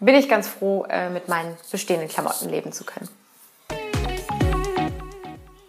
bin 0.00 0.14
ich 0.14 0.28
ganz 0.28 0.48
froh, 0.48 0.84
äh, 0.88 1.10
mit 1.10 1.28
meinen 1.28 1.56
bestehenden 1.70 2.08
Klamotten 2.08 2.48
leben 2.48 2.72
zu 2.72 2.84
können. 2.84 3.08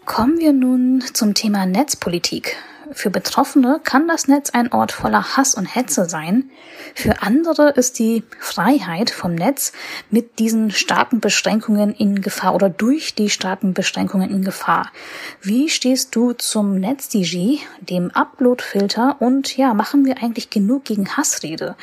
Kommen 0.05 0.37
wir 0.37 0.53
nun 0.53 1.03
zum 1.13 1.33
Thema 1.33 1.65
Netzpolitik. 1.65 2.55
Für 2.91 3.09
Betroffene 3.09 3.79
kann 3.83 4.07
das 4.07 4.27
Netz 4.27 4.51
ein 4.51 4.71
Ort 4.71 4.91
voller 4.91 5.35
Hass 5.35 5.55
und 5.55 5.65
Hetze 5.65 6.07
sein. 6.07 6.51
Für 6.93 7.21
andere 7.23 7.71
ist 7.71 7.97
die 7.97 8.23
Freiheit 8.39 9.09
vom 9.09 9.33
Netz 9.33 9.73
mit 10.11 10.39
diesen 10.39 10.71
starken 10.71 11.19
Beschränkungen 11.19 11.93
in 11.93 12.21
Gefahr 12.21 12.53
oder 12.53 12.69
durch 12.69 13.15
die 13.15 13.29
starken 13.29 13.73
Beschränkungen 13.73 14.29
in 14.29 14.43
Gefahr. 14.43 14.91
Wie 15.41 15.69
stehst 15.69 16.15
du 16.15 16.33
zum 16.33 16.79
NetzDG, 16.79 17.59
dem 17.79 18.11
Uploadfilter 18.11 19.17
und 19.19 19.57
ja, 19.57 19.73
machen 19.73 20.05
wir 20.05 20.17
eigentlich 20.21 20.49
genug 20.49 20.85
gegen 20.85 21.17
Hassrede? 21.17 21.75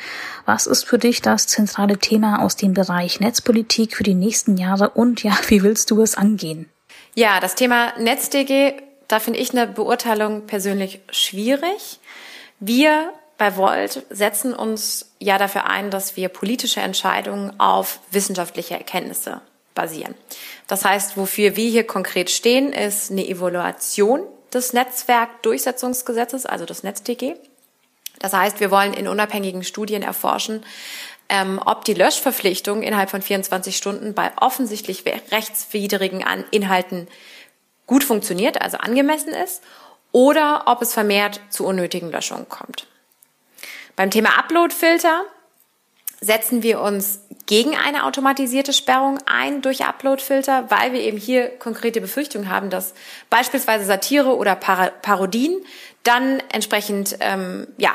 Was 0.45 0.67
ist 0.67 0.85
für 0.85 0.97
dich 0.97 1.21
das 1.21 1.47
zentrale 1.47 1.97
Thema 1.97 2.41
aus 2.41 2.55
dem 2.55 2.73
Bereich 2.73 3.19
Netzpolitik 3.19 3.97
für 3.97 4.03
die 4.03 4.15
nächsten 4.15 4.57
Jahre 4.57 4.91
und 4.91 5.21
ja, 5.23 5.33
wie 5.47 5.63
willst 5.63 5.91
du 5.91 6.01
es 6.01 6.15
angehen? 6.15 6.69
Ja, 7.15 7.39
das 7.39 7.55
Thema 7.55 7.93
NetzDG 7.99 8.73
da 9.13 9.19
finde 9.19 9.39
ich 9.39 9.51
eine 9.51 9.67
Beurteilung 9.67 10.47
persönlich 10.47 10.99
schwierig. 11.11 11.99
Wir 12.59 13.13
bei 13.37 13.55
Volt 13.57 14.07
setzen 14.09 14.55
uns 14.55 15.11
ja 15.19 15.37
dafür 15.37 15.67
ein, 15.67 15.91
dass 15.91 16.17
wir 16.17 16.29
politische 16.29 16.79
Entscheidungen 16.79 17.59
auf 17.59 17.99
wissenschaftliche 18.09 18.73
Erkenntnisse 18.73 19.41
basieren. 19.75 20.15
Das 20.65 20.83
heißt, 20.83 21.15
wofür 21.15 21.55
wir 21.55 21.69
hier 21.69 21.85
konkret 21.85 22.31
stehen, 22.31 22.73
ist 22.73 23.11
eine 23.11 23.27
Evaluation 23.27 24.21
des 24.51 24.73
Netzwerkdurchsetzungsgesetzes, 24.73 26.47
also 26.47 26.65
des 26.65 26.81
NetzDG. 26.81 27.35
Das 28.17 28.33
heißt, 28.33 28.61
wir 28.61 28.71
wollen 28.71 28.95
in 28.95 29.07
unabhängigen 29.07 29.63
Studien 29.63 30.01
erforschen, 30.01 30.65
ähm, 31.29 31.61
ob 31.63 31.85
die 31.85 31.93
Löschverpflichtung 31.93 32.81
innerhalb 32.81 33.11
von 33.11 33.21
24 33.21 33.77
Stunden 33.77 34.15
bei 34.15 34.31
offensichtlich 34.41 35.03
rechtswidrigen 35.31 36.25
Inhalten 36.49 37.07
gut 37.93 38.03
funktioniert, 38.03 38.59
also 38.59 38.77
angemessen 38.77 39.33
ist, 39.33 39.61
oder 40.11 40.63
ob 40.65 40.81
es 40.81 40.93
vermehrt 40.93 41.39
zu 41.49 41.63
unnötigen 41.63 42.11
Löschungen 42.11 42.49
kommt. 42.49 42.87
Beim 43.95 44.09
Thema 44.09 44.39
Uploadfilter 44.39 45.21
setzen 46.19 46.63
wir 46.63 46.81
uns 46.81 47.19
gegen 47.45 47.75
eine 47.77 48.05
automatisierte 48.05 48.73
Sperrung 48.73 49.19
ein 49.27 49.61
durch 49.61 49.85
Uploadfilter, 49.85 50.71
weil 50.71 50.91
wir 50.91 51.01
eben 51.01 51.19
hier 51.19 51.49
konkrete 51.59 52.01
Befürchtungen 52.01 52.49
haben, 52.49 52.71
dass 52.71 52.95
beispielsweise 53.29 53.85
Satire 53.85 54.37
oder 54.37 54.55
Parodien 54.55 55.63
dann 56.01 56.41
entsprechend 56.51 57.17
ähm, 57.19 57.67
ja 57.77 57.93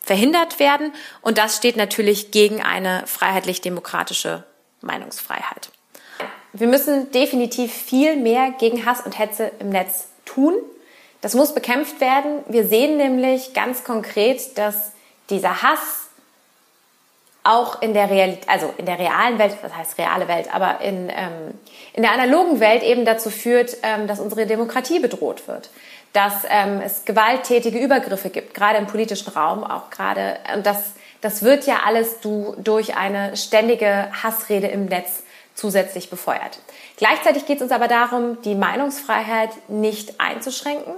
verhindert 0.00 0.58
werden 0.58 0.94
und 1.20 1.36
das 1.36 1.58
steht 1.58 1.76
natürlich 1.76 2.30
gegen 2.30 2.62
eine 2.62 3.06
freiheitlich-demokratische 3.06 4.44
Meinungsfreiheit. 4.80 5.70
Wir 6.58 6.68
müssen 6.68 7.10
definitiv 7.12 7.72
viel 7.72 8.16
mehr 8.16 8.50
gegen 8.58 8.86
Hass 8.86 9.02
und 9.02 9.18
Hetze 9.18 9.50
im 9.58 9.68
Netz 9.68 10.08
tun. 10.24 10.54
Das 11.20 11.34
muss 11.34 11.54
bekämpft 11.54 12.00
werden. 12.00 12.44
Wir 12.48 12.66
sehen 12.66 12.96
nämlich 12.96 13.52
ganz 13.52 13.84
konkret, 13.84 14.56
dass 14.56 14.92
dieser 15.28 15.62
Hass 15.62 16.08
auch 17.44 17.82
in 17.82 17.92
der 17.92 18.08
Realität, 18.08 18.48
also 18.48 18.72
in 18.78 18.86
der 18.86 18.98
realen 18.98 19.38
Welt, 19.38 19.56
was 19.60 19.76
heißt 19.76 19.98
reale 19.98 20.28
Welt, 20.28 20.52
aber 20.52 20.80
in, 20.80 21.10
ähm, 21.10 21.58
in 21.92 22.02
der 22.02 22.12
analogen 22.12 22.58
Welt 22.58 22.82
eben 22.82 23.04
dazu 23.04 23.28
führt, 23.28 23.76
ähm, 23.82 24.06
dass 24.06 24.18
unsere 24.18 24.46
Demokratie 24.46 24.98
bedroht 24.98 25.46
wird. 25.46 25.68
Dass 26.14 26.32
ähm, 26.48 26.80
es 26.82 27.04
gewalttätige 27.04 27.78
Übergriffe 27.78 28.30
gibt, 28.30 28.54
gerade 28.54 28.78
im 28.78 28.86
politischen 28.86 29.30
Raum, 29.32 29.62
auch 29.62 29.90
gerade, 29.90 30.38
und 30.54 30.64
das, 30.64 30.94
das 31.20 31.42
wird 31.42 31.66
ja 31.66 31.80
alles 31.84 32.20
du, 32.20 32.56
durch 32.58 32.96
eine 32.96 33.36
ständige 33.36 34.08
Hassrede 34.22 34.68
im 34.68 34.86
Netz 34.86 35.22
zusätzlich 35.56 36.10
befeuert. 36.10 36.60
Gleichzeitig 36.96 37.46
geht 37.46 37.56
es 37.56 37.62
uns 37.64 37.72
aber 37.72 37.88
darum, 37.88 38.40
die 38.42 38.54
Meinungsfreiheit 38.54 39.50
nicht 39.68 40.20
einzuschränken. 40.20 40.94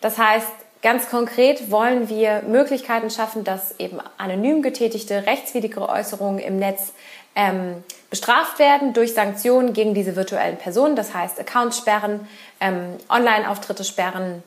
Das 0.00 0.16
heißt, 0.16 0.48
Ganz 0.80 1.10
konkret 1.10 1.72
wollen 1.72 2.08
wir 2.08 2.42
Möglichkeiten 2.46 3.10
schaffen, 3.10 3.42
dass 3.42 3.78
eben 3.80 3.98
anonym 4.16 4.62
getätigte 4.62 5.26
rechtswidrige 5.26 5.88
Äußerungen 5.88 6.38
im 6.38 6.56
Netz 6.56 6.92
ähm, 7.34 7.82
bestraft 8.10 8.60
werden 8.60 8.92
durch 8.92 9.12
Sanktionen 9.12 9.72
gegen 9.72 9.92
diese 9.92 10.14
virtuellen 10.14 10.56
Personen, 10.56 10.94
das 10.94 11.14
heißt 11.14 11.40
Accounts 11.40 11.78
sperren, 11.78 12.28
ähm, 12.60 12.96
Online-Auftritte 13.08 13.82
sperren 13.82 14.44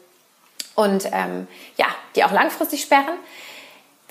und 0.75 1.05
ähm, 1.12 1.48
ja, 1.75 1.88
die 2.15 2.24
auch 2.24 2.31
langfristig 2.31 2.81
sperren. 2.81 3.17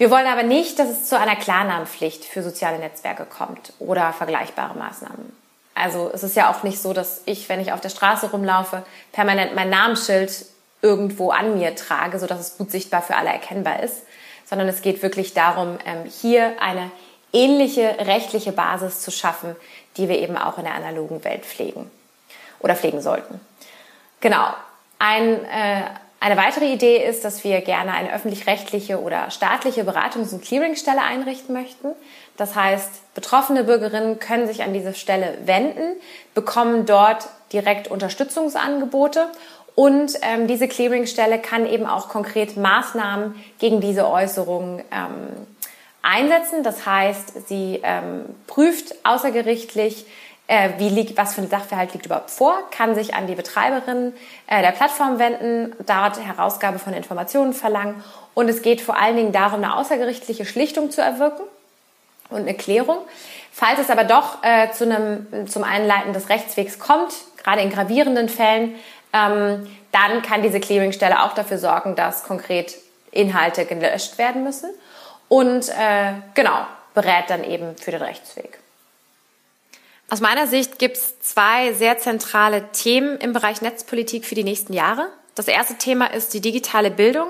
Wir 0.00 0.10
wollen 0.10 0.26
aber 0.26 0.44
nicht, 0.44 0.78
dass 0.78 0.88
es 0.88 1.04
zu 1.04 1.18
einer 1.18 1.36
Klarnamenpflicht 1.36 2.24
für 2.24 2.42
soziale 2.42 2.78
Netzwerke 2.78 3.26
kommt 3.26 3.74
oder 3.78 4.14
vergleichbare 4.14 4.74
Maßnahmen. 4.78 5.30
Also 5.74 6.10
es 6.14 6.22
ist 6.22 6.36
ja 6.36 6.50
auch 6.50 6.62
nicht 6.62 6.80
so, 6.80 6.94
dass 6.94 7.20
ich, 7.26 7.50
wenn 7.50 7.60
ich 7.60 7.72
auf 7.72 7.82
der 7.82 7.90
Straße 7.90 8.30
rumlaufe, 8.30 8.82
permanent 9.12 9.54
mein 9.54 9.68
Namensschild 9.68 10.46
irgendwo 10.80 11.32
an 11.32 11.58
mir 11.58 11.76
trage, 11.76 12.18
sodass 12.18 12.40
es 12.40 12.56
gut 12.56 12.70
sichtbar 12.70 13.02
für 13.02 13.14
alle 13.14 13.28
erkennbar 13.28 13.82
ist, 13.82 14.04
sondern 14.46 14.68
es 14.68 14.80
geht 14.80 15.02
wirklich 15.02 15.34
darum, 15.34 15.76
ähm, 15.84 16.06
hier 16.06 16.54
eine 16.62 16.90
ähnliche 17.34 17.98
rechtliche 17.98 18.52
Basis 18.52 19.02
zu 19.02 19.10
schaffen, 19.10 19.54
die 19.98 20.08
wir 20.08 20.18
eben 20.18 20.38
auch 20.38 20.56
in 20.56 20.64
der 20.64 20.76
analogen 20.76 21.24
Welt 21.24 21.44
pflegen 21.44 21.90
oder 22.60 22.74
pflegen 22.74 23.02
sollten. 23.02 23.38
Genau. 24.22 24.46
Ein, 24.98 25.44
äh, 25.44 25.82
eine 26.22 26.36
weitere 26.36 26.70
Idee 26.70 26.98
ist, 27.02 27.24
dass 27.24 27.44
wir 27.44 27.62
gerne 27.62 27.92
eine 27.92 28.12
öffentlich-rechtliche 28.12 29.00
oder 29.00 29.30
staatliche 29.30 29.82
Beratungs- 29.82 30.34
und 30.34 30.42
Clearingstelle 30.44 31.02
einrichten 31.02 31.54
möchten. 31.54 31.88
Das 32.36 32.54
heißt, 32.54 33.14
betroffene 33.14 33.64
Bürgerinnen 33.64 34.18
können 34.18 34.46
sich 34.46 34.62
an 34.62 34.74
diese 34.74 34.92
Stelle 34.92 35.38
wenden, 35.46 35.96
bekommen 36.34 36.84
dort 36.84 37.28
direkt 37.52 37.88
Unterstützungsangebote 37.88 39.28
und 39.74 40.12
ähm, 40.20 40.46
diese 40.46 40.68
Clearingstelle 40.68 41.38
kann 41.38 41.66
eben 41.66 41.86
auch 41.86 42.08
konkret 42.10 42.56
Maßnahmen 42.56 43.34
gegen 43.58 43.80
diese 43.80 44.06
Äußerungen 44.06 44.84
ähm, 44.92 45.46
einsetzen. 46.02 46.62
Das 46.62 46.84
heißt, 46.84 47.48
sie 47.48 47.80
ähm, 47.82 48.26
prüft 48.46 48.94
außergerichtlich, 49.04 50.04
äh, 50.50 50.70
wie 50.78 50.88
liegt, 50.88 51.16
was 51.16 51.34
für 51.34 51.42
ein 51.42 51.48
Sachverhalt 51.48 51.92
liegt 51.92 52.06
überhaupt 52.06 52.30
vor, 52.30 52.58
kann 52.72 52.96
sich 52.96 53.14
an 53.14 53.28
die 53.28 53.36
Betreiberin 53.36 54.12
äh, 54.48 54.62
der 54.62 54.72
Plattform 54.72 55.20
wenden, 55.20 55.76
dort 55.86 56.20
Herausgabe 56.20 56.80
von 56.80 56.92
Informationen 56.92 57.52
verlangen. 57.52 58.02
Und 58.34 58.48
es 58.48 58.60
geht 58.60 58.80
vor 58.80 58.98
allen 58.98 59.14
Dingen 59.14 59.30
darum, 59.30 59.62
eine 59.62 59.76
außergerichtliche 59.76 60.44
Schlichtung 60.44 60.90
zu 60.90 61.02
erwirken 61.02 61.44
und 62.30 62.40
eine 62.40 62.54
Klärung. 62.54 62.98
Falls 63.52 63.78
es 63.78 63.90
aber 63.90 64.02
doch 64.02 64.42
äh, 64.42 64.72
zu 64.72 64.84
einem, 64.84 65.46
zum 65.46 65.62
Einleiten 65.62 66.12
des 66.12 66.28
Rechtswegs 66.28 66.80
kommt, 66.80 67.12
gerade 67.42 67.60
in 67.60 67.70
gravierenden 67.70 68.28
Fällen, 68.28 68.74
ähm, 69.12 69.68
dann 69.92 70.22
kann 70.22 70.42
diese 70.42 70.58
Clearingstelle 70.58 71.22
auch 71.22 71.34
dafür 71.34 71.58
sorgen, 71.58 71.94
dass 71.94 72.24
konkret 72.24 72.74
Inhalte 73.12 73.66
gelöscht 73.66 74.18
werden 74.18 74.42
müssen 74.42 74.70
und 75.28 75.68
äh, 75.68 76.12
genau, 76.34 76.66
berät 76.94 77.28
dann 77.28 77.44
eben 77.44 77.76
für 77.76 77.92
den 77.92 78.02
Rechtsweg. 78.02 78.59
Aus 80.10 80.20
meiner 80.20 80.48
Sicht 80.48 80.80
gibt 80.80 80.96
es 80.96 81.20
zwei 81.20 81.72
sehr 81.72 81.96
zentrale 81.98 82.72
Themen 82.72 83.16
im 83.18 83.32
Bereich 83.32 83.62
Netzpolitik 83.62 84.24
für 84.24 84.34
die 84.34 84.42
nächsten 84.42 84.72
Jahre. 84.72 85.06
Das 85.36 85.46
erste 85.46 85.76
Thema 85.76 86.06
ist 86.06 86.34
die 86.34 86.40
digitale 86.40 86.90
Bildung 86.90 87.28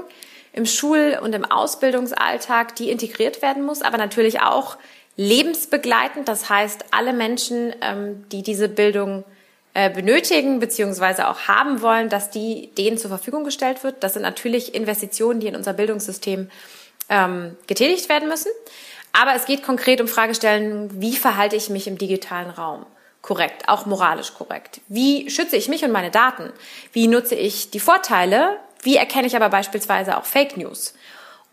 im 0.55 0.65
Schul- 0.65 1.19
und 1.23 1.35
im 1.35 1.45
Ausbildungsalltag, 1.45 2.75
die 2.77 2.91
integriert 2.91 3.43
werden 3.43 3.67
muss, 3.67 3.83
aber 3.83 3.99
natürlich 3.99 4.41
auch 4.41 4.79
lebensbegleitend. 5.17 6.27
Das 6.27 6.49
heißt, 6.49 6.87
alle 6.91 7.13
Menschen, 7.13 7.75
ähm, 7.83 8.25
die 8.33 8.43
diese 8.43 8.71
Bildung 8.71 9.25
äh, 9.75 9.91
benötigen 9.91 10.59
beziehungsweise 10.59 11.29
auch 11.29 11.49
haben 11.49 11.83
wollen, 11.83 12.09
dass 12.09 12.31
die 12.31 12.71
denen 12.79 12.97
zur 12.97 13.11
Verfügung 13.11 13.45
gestellt 13.45 13.85
wird. 13.85 14.03
Das 14.03 14.15
sind 14.15 14.23
natürlich 14.23 14.75
Investitionen, 14.75 15.39
die 15.39 15.49
in 15.49 15.55
unser 15.55 15.75
Bildungssystem 15.75 16.51
ähm, 17.11 17.57
getätigt 17.67 18.09
werden 18.09 18.29
müssen. 18.29 18.51
Aber 19.13 19.35
es 19.35 19.45
geht 19.45 19.63
konkret 19.63 20.01
um 20.01 20.09
Fragestellungen, 20.09 21.01
wie 21.01 21.17
verhalte 21.17 21.57
ich 21.57 21.71
mich 21.71 21.87
im 21.87 21.99
digitalen 21.99 22.51
Raum? 22.51 22.87
Korrekt, 23.23 23.69
auch 23.69 23.85
moralisch 23.87 24.33
korrekt. 24.35 24.81
Wie 24.89 25.29
schütze 25.29 25.57
ich 25.57 25.69
mich 25.69 25.85
und 25.85 25.93
meine 25.93 26.11
Daten? 26.11 26.53
Wie 26.93 27.07
nutze 27.07 27.35
ich 27.35 27.71
die 27.71 27.81
Vorteile? 27.81 28.57
Wie 28.83 28.97
erkenne 28.97 29.27
ich 29.27 29.37
aber 29.37 29.51
beispielsweise 29.51 30.17
auch 30.17 30.25
Fake 30.25 30.57
News? 30.57 30.95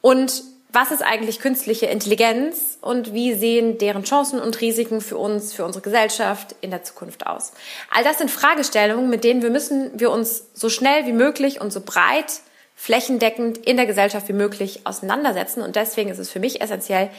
Und 0.02 0.44
was 0.72 0.92
ist 0.92 1.02
eigentlich 1.02 1.40
künstliche 1.40 1.88
Intelligenz 1.88 2.78
und 2.82 3.14
wie 3.14 3.34
sehen 3.34 3.78
deren 3.78 4.04
Chancen 4.04 4.40
und 4.40 4.62
Risiken 4.62 5.02
für 5.02 5.18
uns, 5.18 5.54
für 5.54 5.66
unsere 5.66 5.82
Gesellschaft 5.82 6.56
in 6.62 6.72
der 6.72 6.84
Zukunft 6.84 7.26
aus? 7.26 7.52
All 7.94 8.04
das 8.04 8.18
sind 8.18 8.30
Fragestellungen, 8.30 9.10
mit 9.10 9.24
denen 9.24 9.42
wir 9.42 9.50
müssen 9.50 10.00
wir 10.00 10.12
uns 10.12 10.44
so 10.54 10.70
schnell 10.70 11.06
wie 11.06 11.14
möglich 11.14 11.60
und 11.60 11.74
so 11.74 11.82
breit 11.82 12.42
flächendeckend 12.80 13.58
in 13.58 13.76
der 13.76 13.88
Gesellschaft 13.88 14.28
wie 14.30 14.34
möglich 14.34 14.82
auseinandersetzen. 14.84 15.64
Und 15.64 15.76
deswegen 15.76 16.12
ist 16.12 16.20
es 16.20 16.30
für 16.30 16.40
mich 16.40 16.62
essentiell, 16.62 17.10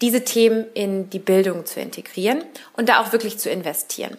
diese 0.00 0.24
Themen 0.24 0.66
in 0.74 1.10
die 1.10 1.18
Bildung 1.18 1.66
zu 1.66 1.80
integrieren 1.80 2.42
und 2.76 2.88
da 2.88 3.00
auch 3.00 3.12
wirklich 3.12 3.38
zu 3.38 3.50
investieren. 3.50 4.16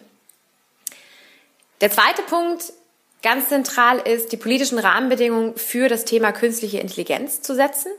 Der 1.80 1.90
zweite 1.90 2.22
Punkt 2.22 2.72
Ganz 3.26 3.48
zentral 3.48 3.98
ist, 3.98 4.30
die 4.30 4.36
politischen 4.36 4.78
Rahmenbedingungen 4.78 5.56
für 5.56 5.88
das 5.88 6.04
Thema 6.04 6.30
künstliche 6.30 6.78
Intelligenz 6.78 7.42
zu 7.42 7.56
setzen. 7.56 7.90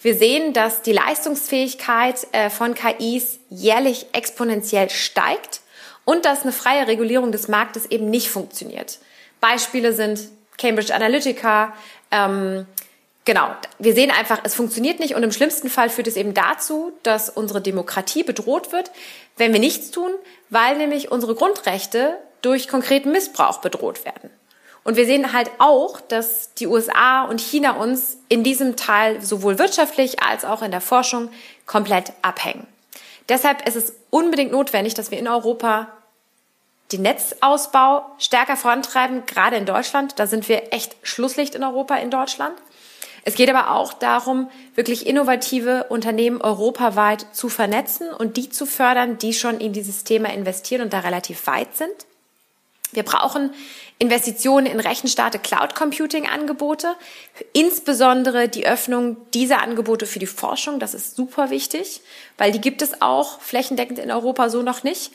Wir 0.00 0.14
sehen, 0.14 0.52
dass 0.52 0.80
die 0.82 0.92
Leistungsfähigkeit 0.92 2.24
äh, 2.30 2.50
von 2.50 2.74
KIs 2.74 3.40
jährlich 3.50 4.06
exponentiell 4.12 4.88
steigt 4.90 5.60
und 6.04 6.24
dass 6.24 6.42
eine 6.42 6.52
freie 6.52 6.86
Regulierung 6.86 7.32
des 7.32 7.48
Marktes 7.48 7.86
eben 7.86 8.10
nicht 8.10 8.28
funktioniert. 8.28 9.00
Beispiele 9.40 9.92
sind 9.92 10.20
Cambridge 10.56 10.94
Analytica. 10.94 11.74
Ähm, 12.12 12.66
genau, 13.26 13.50
wir 13.78 13.92
sehen 13.92 14.10
einfach, 14.10 14.40
es 14.44 14.54
funktioniert 14.54 14.98
nicht 14.98 15.14
und 15.14 15.22
im 15.22 15.32
schlimmsten 15.32 15.68
Fall 15.68 15.90
führt 15.90 16.06
es 16.06 16.16
eben 16.16 16.32
dazu, 16.32 16.92
dass 17.02 17.28
unsere 17.28 17.60
Demokratie 17.60 18.22
bedroht 18.22 18.72
wird, 18.72 18.90
wenn 19.36 19.52
wir 19.52 19.60
nichts 19.60 19.90
tun, 19.90 20.10
weil 20.48 20.78
nämlich 20.78 21.12
unsere 21.12 21.34
Grundrechte 21.34 22.16
durch 22.40 22.68
konkreten 22.68 23.12
Missbrauch 23.12 23.58
bedroht 23.58 24.06
werden. 24.06 24.30
Und 24.84 24.96
wir 24.96 25.04
sehen 25.04 25.32
halt 25.32 25.50
auch, 25.58 26.00
dass 26.00 26.54
die 26.54 26.68
USA 26.68 27.24
und 27.24 27.40
China 27.40 27.72
uns 27.72 28.18
in 28.28 28.44
diesem 28.44 28.76
Teil 28.76 29.20
sowohl 29.20 29.58
wirtschaftlich 29.58 30.22
als 30.22 30.44
auch 30.44 30.62
in 30.62 30.70
der 30.70 30.80
Forschung 30.80 31.28
komplett 31.66 32.12
abhängen. 32.22 32.66
Deshalb 33.28 33.66
ist 33.66 33.74
es 33.74 33.94
unbedingt 34.10 34.52
notwendig, 34.52 34.94
dass 34.94 35.10
wir 35.10 35.18
in 35.18 35.26
Europa 35.26 35.88
den 36.92 37.02
Netzausbau 37.02 38.06
stärker 38.18 38.56
vorantreiben, 38.56 39.26
gerade 39.26 39.56
in 39.56 39.66
Deutschland. 39.66 40.20
Da 40.20 40.28
sind 40.28 40.48
wir 40.48 40.72
echt 40.72 40.94
Schlusslicht 41.02 41.56
in 41.56 41.64
Europa 41.64 41.96
in 41.96 42.10
Deutschland. 42.10 42.56
Es 43.26 43.34
geht 43.34 43.50
aber 43.50 43.72
auch 43.72 43.92
darum, 43.92 44.48
wirklich 44.76 45.04
innovative 45.04 45.86
Unternehmen 45.88 46.40
europaweit 46.40 47.26
zu 47.32 47.48
vernetzen 47.48 48.08
und 48.10 48.36
die 48.36 48.50
zu 48.50 48.66
fördern, 48.66 49.18
die 49.18 49.34
schon 49.34 49.58
in 49.58 49.72
dieses 49.72 50.04
Thema 50.04 50.32
investieren 50.32 50.82
und 50.82 50.92
da 50.92 51.00
relativ 51.00 51.48
weit 51.48 51.76
sind. 51.76 51.90
Wir 52.92 53.02
brauchen 53.02 53.52
Investitionen 53.98 54.66
in 54.66 54.78
rechenstarke 54.78 55.40
Cloud 55.40 55.74
Computing 55.74 56.28
Angebote, 56.28 56.94
insbesondere 57.52 58.48
die 58.48 58.64
Öffnung 58.64 59.16
dieser 59.34 59.60
Angebote 59.60 60.06
für 60.06 60.20
die 60.20 60.26
Forschung, 60.26 60.78
das 60.78 60.94
ist 60.94 61.16
super 61.16 61.50
wichtig, 61.50 62.02
weil 62.38 62.52
die 62.52 62.60
gibt 62.60 62.80
es 62.80 63.02
auch 63.02 63.40
flächendeckend 63.40 63.98
in 63.98 64.12
Europa 64.12 64.50
so 64.50 64.62
noch 64.62 64.84
nicht. 64.84 65.10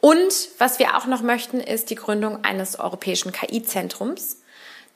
Und 0.00 0.48
was 0.58 0.78
wir 0.78 0.96
auch 0.96 1.06
noch 1.06 1.22
möchten, 1.22 1.58
ist 1.58 1.90
die 1.90 1.96
Gründung 1.96 2.44
eines 2.44 2.78
europäischen 2.78 3.32
KI-Zentrums, 3.32 4.41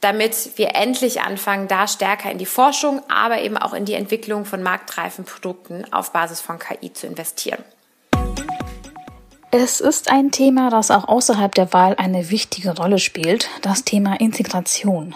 damit 0.00 0.52
wir 0.56 0.74
endlich 0.74 1.22
anfangen, 1.22 1.68
da 1.68 1.88
stärker 1.88 2.30
in 2.30 2.38
die 2.38 2.46
Forschung, 2.46 3.02
aber 3.08 3.40
eben 3.40 3.56
auch 3.56 3.74
in 3.74 3.84
die 3.84 3.94
Entwicklung 3.94 4.44
von 4.44 4.62
marktreifen 4.62 5.24
Produkten 5.24 5.84
auf 5.92 6.12
Basis 6.12 6.40
von 6.40 6.58
KI 6.58 6.92
zu 6.92 7.06
investieren. 7.06 7.64
Es 9.50 9.80
ist 9.80 10.10
ein 10.10 10.32
Thema, 10.32 10.70
das 10.70 10.90
auch 10.90 11.08
außerhalb 11.08 11.54
der 11.54 11.72
Wahl 11.72 11.94
eine 11.96 12.30
wichtige 12.30 12.76
Rolle 12.76 12.98
spielt, 12.98 13.48
das 13.62 13.84
Thema 13.84 14.20
Integration. 14.20 15.14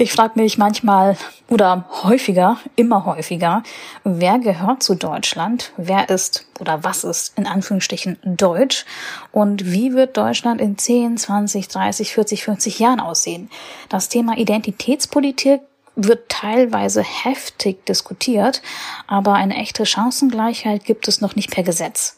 Ich 0.00 0.12
frage 0.12 0.40
mich 0.40 0.56
manchmal 0.56 1.18
oder 1.50 1.84
häufiger, 2.04 2.56
immer 2.74 3.04
häufiger, 3.04 3.62
wer 4.02 4.38
gehört 4.38 4.82
zu 4.82 4.94
Deutschland, 4.94 5.72
wer 5.76 6.08
ist 6.08 6.46
oder 6.58 6.82
was 6.84 7.04
ist 7.04 7.36
in 7.36 7.46
Anführungsstrichen 7.46 8.16
Deutsch 8.24 8.86
und 9.30 9.72
wie 9.72 9.92
wird 9.92 10.16
Deutschland 10.16 10.58
in 10.62 10.78
10, 10.78 11.18
20, 11.18 11.68
30, 11.68 12.14
40, 12.14 12.44
50 12.44 12.78
Jahren 12.78 12.98
aussehen. 12.98 13.50
Das 13.90 14.08
Thema 14.08 14.38
Identitätspolitik 14.38 15.60
wird 16.06 16.28
teilweise 16.28 17.02
heftig 17.02 17.84
diskutiert, 17.86 18.62
aber 19.06 19.34
eine 19.34 19.56
echte 19.56 19.86
Chancengleichheit 19.86 20.84
gibt 20.84 21.08
es 21.08 21.20
noch 21.20 21.36
nicht 21.36 21.50
per 21.50 21.62
Gesetz. 21.62 22.16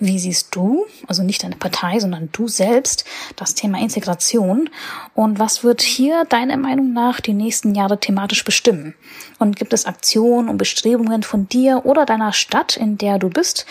Wie 0.00 0.18
siehst 0.18 0.54
du, 0.54 0.86
also 1.06 1.22
nicht 1.22 1.42
deine 1.42 1.56
Partei, 1.56 1.98
sondern 2.00 2.28
du 2.32 2.48
selbst, 2.48 3.04
das 3.36 3.54
Thema 3.54 3.78
Integration? 3.78 4.68
Und 5.14 5.38
was 5.38 5.62
wird 5.62 5.82
hier 5.82 6.24
deiner 6.24 6.56
Meinung 6.56 6.92
nach 6.92 7.20
die 7.20 7.32
nächsten 7.32 7.74
Jahre 7.74 7.98
thematisch 7.98 8.44
bestimmen? 8.44 8.94
Und 9.38 9.56
gibt 9.56 9.72
es 9.72 9.86
Aktionen 9.86 10.48
und 10.48 10.58
Bestrebungen 10.58 11.22
von 11.22 11.48
dir 11.48 11.82
oder 11.84 12.06
deiner 12.06 12.32
Stadt, 12.32 12.76
in 12.76 12.98
der 12.98 13.18
du 13.18 13.30
bist, 13.30 13.66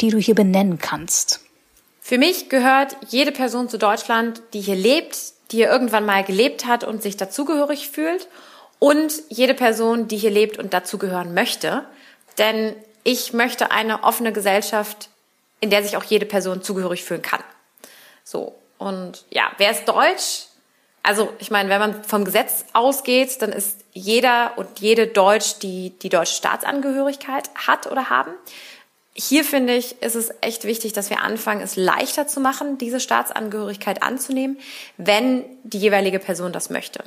die 0.00 0.10
du 0.10 0.18
hier 0.18 0.34
benennen 0.34 0.78
kannst? 0.78 1.40
Für 2.00 2.18
mich 2.18 2.48
gehört 2.48 2.96
jede 3.08 3.32
Person 3.32 3.68
zu 3.68 3.78
Deutschland, 3.78 4.42
die 4.52 4.60
hier 4.60 4.76
lebt, 4.76 5.16
die 5.50 5.56
hier 5.56 5.70
irgendwann 5.70 6.04
mal 6.04 6.24
gelebt 6.24 6.66
hat 6.66 6.84
und 6.84 7.02
sich 7.02 7.16
dazugehörig 7.16 7.88
fühlt 7.88 8.28
und 8.82 9.12
jede 9.28 9.54
Person, 9.54 10.08
die 10.08 10.16
hier 10.16 10.32
lebt 10.32 10.58
und 10.58 10.74
dazugehören 10.74 11.34
möchte. 11.34 11.84
Denn 12.36 12.74
ich 13.04 13.32
möchte 13.32 13.70
eine 13.70 14.02
offene 14.02 14.32
Gesellschaft, 14.32 15.08
in 15.60 15.70
der 15.70 15.84
sich 15.84 15.96
auch 15.96 16.02
jede 16.02 16.26
Person 16.26 16.64
zugehörig 16.64 17.04
fühlen 17.04 17.22
kann. 17.22 17.44
So. 18.24 18.56
Und 18.78 19.24
ja, 19.30 19.52
wer 19.58 19.70
ist 19.70 19.84
deutsch? 19.84 20.46
Also, 21.04 21.32
ich 21.38 21.52
meine, 21.52 21.68
wenn 21.68 21.78
man 21.78 22.02
vom 22.02 22.24
Gesetz 22.24 22.64
ausgeht, 22.72 23.40
dann 23.40 23.52
ist 23.52 23.78
jeder 23.92 24.54
und 24.56 24.80
jede 24.80 25.06
Deutsch, 25.06 25.60
die 25.60 25.90
die 26.02 26.08
deutsche 26.08 26.34
Staatsangehörigkeit 26.34 27.50
hat 27.54 27.86
oder 27.86 28.10
haben. 28.10 28.32
Hier 29.14 29.44
finde 29.44 29.76
ich, 29.76 30.02
ist 30.02 30.16
es 30.16 30.34
echt 30.40 30.64
wichtig, 30.64 30.92
dass 30.92 31.08
wir 31.08 31.22
anfangen, 31.22 31.60
es 31.60 31.76
leichter 31.76 32.26
zu 32.26 32.40
machen, 32.40 32.78
diese 32.78 32.98
Staatsangehörigkeit 32.98 34.02
anzunehmen, 34.02 34.58
wenn 34.96 35.44
die 35.62 35.78
jeweilige 35.78 36.18
Person 36.18 36.52
das 36.52 36.68
möchte. 36.68 37.04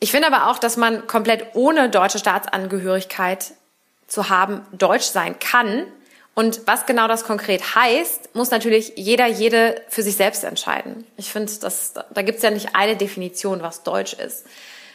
Ich 0.00 0.10
finde 0.10 0.26
aber 0.26 0.50
auch, 0.50 0.58
dass 0.58 0.78
man 0.78 1.06
komplett 1.06 1.54
ohne 1.54 1.90
deutsche 1.90 2.18
Staatsangehörigkeit 2.18 3.52
zu 4.06 4.30
haben 4.30 4.66
deutsch 4.72 5.04
sein 5.04 5.38
kann. 5.38 5.86
Und 6.34 6.62
was 6.66 6.86
genau 6.86 7.06
das 7.06 7.24
konkret 7.24 7.74
heißt, 7.74 8.34
muss 8.34 8.50
natürlich 8.50 8.94
jeder, 8.96 9.26
jede 9.26 9.82
für 9.88 10.02
sich 10.02 10.16
selbst 10.16 10.42
entscheiden. 10.42 11.06
Ich 11.18 11.30
finde, 11.30 11.52
da 12.10 12.22
gibt 12.22 12.38
es 12.38 12.42
ja 12.42 12.50
nicht 12.50 12.74
eine 12.74 12.96
Definition, 12.96 13.62
was 13.62 13.82
deutsch 13.82 14.14
ist. 14.14 14.46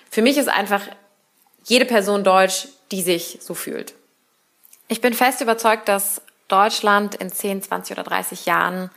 Für 0.10 0.24
mich 0.24 0.38
ist 0.38 0.50
einfach 0.50 0.82
jede 1.66 1.86
Person 1.86 2.24
deutsch, 2.24 2.68
die 2.92 3.04
sich 3.04 3.40
so 3.42 3.54
fühlt. 3.54 3.94
Ich 4.88 5.02
bin 5.02 5.14
fest 5.14 5.42
überzeugt, 5.42 5.88
dass 5.88 6.22
Deutschland 6.48 7.16
in 7.16 7.32
10, 7.32 7.62
20 7.64 7.98
oder 7.98 8.04
30 8.04 8.46
Jahren 8.46 8.90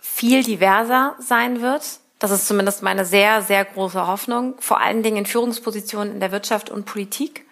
viel 0.00 0.42
diverser 0.42 1.16
sein 1.18 1.60
wird 1.60 1.82
das 2.22 2.30
ist 2.30 2.46
zumindest 2.46 2.84
meine 2.84 3.04
sehr, 3.04 3.42
sehr 3.42 3.64
große 3.64 4.06
Hoffnung, 4.06 4.54
vor 4.60 4.80
allen 4.80 5.02
Dingen 5.02 5.16
in 5.16 5.26
Führungspositionen 5.26 6.14
in 6.14 6.20
der 6.20 6.30
Wirtschaft 6.30 6.70
und 6.70 6.84
Politik. 6.84 7.44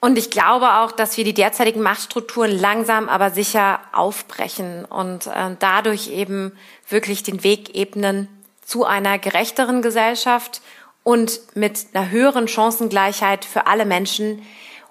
Und 0.00 0.16
ich 0.16 0.30
glaube 0.30 0.78
auch, 0.78 0.92
dass 0.92 1.18
wir 1.18 1.24
die 1.24 1.34
derzeitigen 1.34 1.82
Machtstrukturen 1.82 2.58
langsam 2.58 3.10
aber 3.10 3.30
sicher 3.30 3.80
aufbrechen 3.92 4.86
und 4.86 5.26
äh, 5.26 5.56
dadurch 5.58 6.08
eben 6.08 6.56
wirklich 6.88 7.22
den 7.22 7.44
Weg 7.44 7.76
ebnen 7.76 8.28
zu 8.64 8.86
einer 8.86 9.18
gerechteren 9.18 9.82
Gesellschaft 9.82 10.62
und 11.02 11.40
mit 11.54 11.88
einer 11.92 12.10
höheren 12.10 12.48
Chancengleichheit 12.48 13.44
für 13.44 13.66
alle 13.66 13.84
Menschen, 13.84 14.40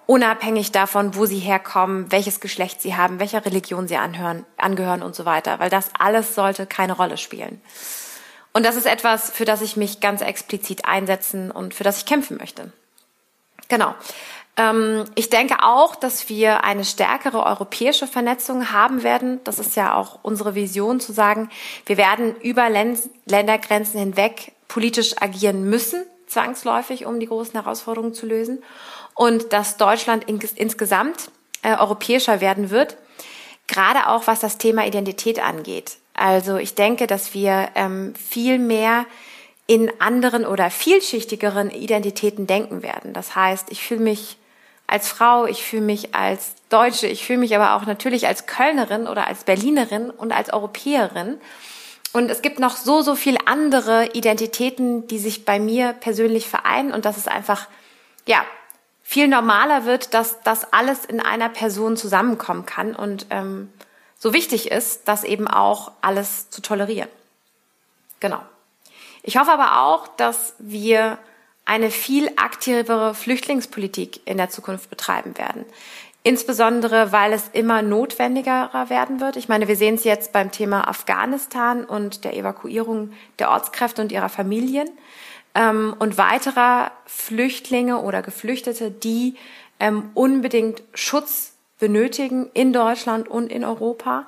unabhängig 0.05 0.71
davon, 0.71 1.15
wo 1.15 1.25
sie 1.25 1.39
herkommen, 1.39 2.11
welches 2.11 2.39
Geschlecht 2.39 2.83
sie 2.83 2.95
haben, 2.95 3.19
welcher 3.19 3.47
Religion 3.47 3.87
sie 3.87 3.97
anhören, 3.97 4.45
angehören 4.57 5.01
und 5.01 5.15
so 5.15 5.25
weiter, 5.25 5.57
weil 5.57 5.71
das 5.71 5.89
alles 5.97 6.35
sollte 6.35 6.67
keine 6.67 6.93
Rolle 6.93 7.17
spielen. 7.17 7.61
Und 8.53 8.65
das 8.65 8.75
ist 8.75 8.85
etwas, 8.85 9.31
für 9.31 9.45
das 9.45 9.61
ich 9.61 9.77
mich 9.77 9.99
ganz 9.99 10.21
explizit 10.21 10.85
einsetzen 10.85 11.51
und 11.51 11.73
für 11.73 11.83
das 11.83 11.99
ich 11.99 12.05
kämpfen 12.05 12.37
möchte. 12.37 12.71
Genau. 13.69 13.95
Ähm, 14.57 15.05
ich 15.15 15.29
denke 15.29 15.63
auch, 15.63 15.95
dass 15.95 16.27
wir 16.27 16.63
eine 16.63 16.83
stärkere 16.83 17.45
europäische 17.45 18.07
Vernetzung 18.07 18.71
haben 18.71 19.03
werden. 19.03 19.39
Das 19.45 19.59
ist 19.59 19.75
ja 19.75 19.95
auch 19.95 20.19
unsere 20.23 20.55
Vision 20.55 20.99
zu 20.99 21.13
sagen, 21.13 21.49
wir 21.85 21.97
werden 21.97 22.35
über 22.41 22.69
Ländergrenzen 22.69 23.99
hinweg 23.99 24.53
politisch 24.67 25.15
agieren 25.21 25.69
müssen, 25.69 26.03
zwangsläufig, 26.27 27.05
um 27.05 27.19
die 27.19 27.27
großen 27.27 27.53
Herausforderungen 27.53 28.13
zu 28.13 28.25
lösen. 28.25 28.63
Und 29.15 29.53
dass 29.53 29.77
Deutschland 29.77 30.25
insgesamt 30.25 31.31
äh, 31.61 31.77
europäischer 31.77 32.41
werden 32.41 32.69
wird, 32.69 32.97
gerade 33.67 34.07
auch 34.07 34.27
was 34.27 34.39
das 34.39 34.57
Thema 34.57 34.85
Identität 34.85 35.39
angeht. 35.39 35.97
Also 36.21 36.57
ich 36.57 36.75
denke, 36.75 37.07
dass 37.07 37.33
wir 37.33 37.69
ähm, 37.73 38.13
viel 38.13 38.59
mehr 38.59 39.07
in 39.65 39.91
anderen 39.99 40.45
oder 40.45 40.69
vielschichtigeren 40.69 41.71
Identitäten 41.71 42.45
denken 42.45 42.83
werden. 42.83 43.13
Das 43.13 43.35
heißt, 43.35 43.71
ich 43.71 43.81
fühle 43.81 44.01
mich 44.01 44.37
als 44.85 45.09
Frau, 45.09 45.47
ich 45.47 45.63
fühle 45.63 45.81
mich 45.81 46.13
als 46.13 46.53
Deutsche, 46.69 47.07
ich 47.07 47.25
fühle 47.25 47.39
mich 47.39 47.55
aber 47.55 47.73
auch 47.75 47.87
natürlich 47.87 48.27
als 48.27 48.45
Kölnerin 48.45 49.07
oder 49.07 49.25
als 49.25 49.45
Berlinerin 49.45 50.11
und 50.11 50.31
als 50.31 50.53
Europäerin. 50.53 51.41
Und 52.13 52.29
es 52.29 52.43
gibt 52.43 52.59
noch 52.59 52.75
so, 52.75 53.01
so 53.01 53.15
viel 53.15 53.37
andere 53.47 54.11
Identitäten, 54.13 55.07
die 55.07 55.17
sich 55.17 55.43
bei 55.43 55.59
mir 55.59 55.93
persönlich 55.93 56.47
vereinen 56.47 56.91
und 56.91 57.05
dass 57.05 57.17
es 57.17 57.27
einfach, 57.27 57.67
ja, 58.27 58.45
viel 59.01 59.27
normaler 59.27 59.85
wird, 59.85 60.13
dass 60.13 60.39
das 60.43 60.71
alles 60.71 61.03
in 61.03 61.19
einer 61.19 61.49
Person 61.49 61.97
zusammenkommen 61.97 62.67
kann 62.67 62.95
und 62.95 63.25
ähm, 63.31 63.69
so 64.21 64.33
wichtig 64.33 64.69
ist, 64.69 65.07
das 65.07 65.23
eben 65.23 65.47
auch 65.47 65.93
alles 66.01 66.51
zu 66.51 66.61
tolerieren. 66.61 67.09
Genau. 68.19 68.39
Ich 69.23 69.37
hoffe 69.37 69.51
aber 69.51 69.81
auch, 69.81 70.07
dass 70.09 70.53
wir 70.59 71.17
eine 71.65 71.89
viel 71.89 72.31
aktivere 72.35 73.15
Flüchtlingspolitik 73.15 74.21
in 74.25 74.37
der 74.37 74.51
Zukunft 74.51 74.91
betreiben 74.91 75.39
werden. 75.39 75.65
Insbesondere, 76.21 77.11
weil 77.11 77.33
es 77.33 77.49
immer 77.51 77.81
notwendiger 77.81 78.69
werden 78.89 79.19
wird. 79.21 79.37
Ich 79.37 79.49
meine, 79.49 79.67
wir 79.67 79.75
sehen 79.75 79.95
es 79.95 80.03
jetzt 80.03 80.31
beim 80.33 80.51
Thema 80.51 80.87
Afghanistan 80.87 81.83
und 81.83 82.23
der 82.23 82.35
Evakuierung 82.35 83.13
der 83.39 83.49
Ortskräfte 83.49 84.03
und 84.03 84.11
ihrer 84.11 84.29
Familien 84.29 84.87
ähm, 85.55 85.95
und 85.97 86.19
weiterer 86.19 86.91
Flüchtlinge 87.07 87.97
oder 87.97 88.21
Geflüchtete, 88.21 88.91
die 88.91 89.35
ähm, 89.79 90.11
unbedingt 90.13 90.83
Schutz 90.93 91.50
benötigen 91.81 92.49
in 92.53 92.71
Deutschland 92.71 93.27
und 93.27 93.51
in 93.51 93.65
Europa. 93.65 94.27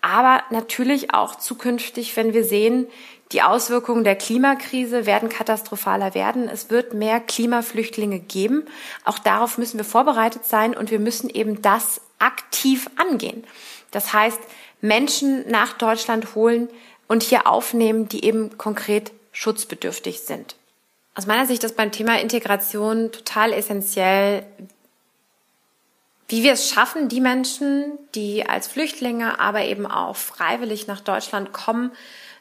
Aber 0.00 0.42
natürlich 0.50 1.12
auch 1.12 1.34
zukünftig, 1.34 2.16
wenn 2.16 2.32
wir 2.32 2.44
sehen, 2.44 2.86
die 3.32 3.42
Auswirkungen 3.42 4.04
der 4.04 4.14
Klimakrise 4.14 5.04
werden 5.04 5.28
katastrophaler 5.28 6.14
werden. 6.14 6.48
Es 6.48 6.70
wird 6.70 6.94
mehr 6.94 7.18
Klimaflüchtlinge 7.20 8.20
geben. 8.20 8.64
Auch 9.04 9.18
darauf 9.18 9.58
müssen 9.58 9.78
wir 9.78 9.84
vorbereitet 9.84 10.46
sein 10.46 10.76
und 10.76 10.90
wir 10.90 11.00
müssen 11.00 11.28
eben 11.28 11.60
das 11.60 12.00
aktiv 12.18 12.88
angehen. 12.96 13.44
Das 13.90 14.12
heißt, 14.12 14.40
Menschen 14.80 15.50
nach 15.50 15.72
Deutschland 15.72 16.34
holen 16.34 16.68
und 17.08 17.22
hier 17.22 17.46
aufnehmen, 17.46 18.08
die 18.08 18.24
eben 18.24 18.56
konkret 18.58 19.12
schutzbedürftig 19.32 20.20
sind. 20.20 20.54
Aus 21.14 21.26
meiner 21.26 21.46
Sicht 21.46 21.64
ist 21.64 21.76
beim 21.76 21.90
Thema 21.90 22.20
Integration 22.20 23.12
total 23.12 23.52
essentiell, 23.52 24.46
wie 26.32 26.42
wir 26.42 26.54
es 26.54 26.70
schaffen, 26.70 27.10
die 27.10 27.20
Menschen, 27.20 27.98
die 28.14 28.48
als 28.48 28.66
Flüchtlinge, 28.66 29.38
aber 29.38 29.64
eben 29.64 29.86
auch 29.86 30.16
freiwillig 30.16 30.86
nach 30.86 31.00
Deutschland 31.00 31.52
kommen, 31.52 31.92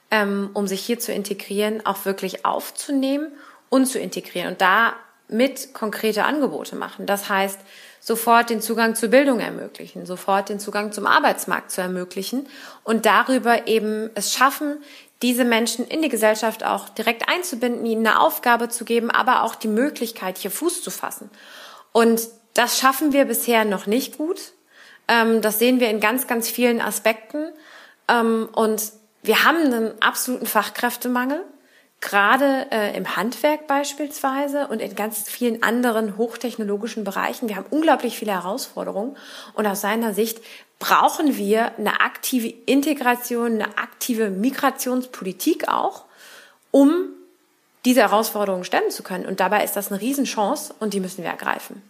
ähm, 0.09 0.49
um 0.53 0.65
sich 0.65 0.79
hier 0.79 0.97
zu 0.97 1.11
integrieren, 1.11 1.85
auch 1.85 2.05
wirklich 2.05 2.45
aufzunehmen 2.45 3.33
und 3.67 3.87
zu 3.87 3.99
integrieren 3.99 4.53
und 4.53 4.61
damit 4.61 5.73
konkrete 5.73 6.23
Angebote 6.23 6.77
machen. 6.77 7.05
Das 7.05 7.27
heißt, 7.27 7.59
sofort 7.99 8.49
den 8.49 8.61
Zugang 8.61 8.95
zur 8.95 9.09
Bildung 9.09 9.41
ermöglichen, 9.41 10.05
sofort 10.05 10.47
den 10.47 10.61
Zugang 10.61 10.93
zum 10.93 11.05
Arbeitsmarkt 11.05 11.69
zu 11.69 11.81
ermöglichen 11.81 12.47
und 12.85 13.05
darüber 13.05 13.67
eben 13.67 14.09
es 14.15 14.31
schaffen, 14.33 14.77
diese 15.21 15.43
Menschen 15.43 15.85
in 15.85 16.01
die 16.01 16.07
Gesellschaft 16.07 16.63
auch 16.63 16.87
direkt 16.87 17.27
einzubinden, 17.27 17.85
ihnen 17.85 18.07
eine 18.07 18.21
Aufgabe 18.21 18.69
zu 18.69 18.85
geben, 18.85 19.11
aber 19.11 19.43
auch 19.43 19.55
die 19.55 19.67
Möglichkeit, 19.67 20.37
hier 20.37 20.49
Fuß 20.49 20.81
zu 20.81 20.91
fassen. 20.91 21.29
Und 21.91 22.21
das 22.53 22.79
schaffen 22.79 23.13
wir 23.13 23.25
bisher 23.25 23.65
noch 23.65 23.85
nicht 23.85 24.17
gut. 24.17 24.53
Ähm, 25.07 25.41
das 25.41 25.59
sehen 25.59 25.79
wir 25.79 25.89
in 25.89 25.99
ganz, 25.99 26.27
ganz 26.27 26.49
vielen 26.49 26.81
Aspekten. 26.81 27.51
Ähm, 28.07 28.49
und 28.53 28.91
wir 29.23 29.43
haben 29.43 29.57
einen 29.57 30.01
absoluten 30.01 30.45
Fachkräftemangel, 30.45 31.43
gerade 31.99 32.67
äh, 32.71 32.97
im 32.97 33.15
Handwerk 33.15 33.67
beispielsweise 33.67 34.67
und 34.67 34.81
in 34.81 34.95
ganz 34.95 35.29
vielen 35.29 35.61
anderen 35.63 36.17
hochtechnologischen 36.17 37.03
Bereichen. 37.03 37.47
Wir 37.47 37.55
haben 37.55 37.67
unglaublich 37.69 38.17
viele 38.17 38.31
Herausforderungen. 38.31 39.15
Und 39.53 39.67
aus 39.67 39.81
seiner 39.81 40.13
Sicht 40.13 40.41
brauchen 40.79 41.37
wir 41.37 41.77
eine 41.77 42.01
aktive 42.01 42.47
Integration, 42.65 43.53
eine 43.53 43.77
aktive 43.77 44.31
Migrationspolitik 44.31 45.67
auch, 45.67 46.05
um 46.71 47.09
diese 47.85 48.01
Herausforderungen 48.01 48.63
stemmen 48.63 48.91
zu 48.91 49.03
können. 49.03 49.25
Und 49.25 49.39
dabei 49.39 49.63
ist 49.63 49.75
das 49.75 49.91
eine 49.91 50.01
Riesenchance 50.01 50.73
und 50.79 50.93
die 50.93 50.99
müssen 50.99 51.23
wir 51.23 51.29
ergreifen 51.29 51.81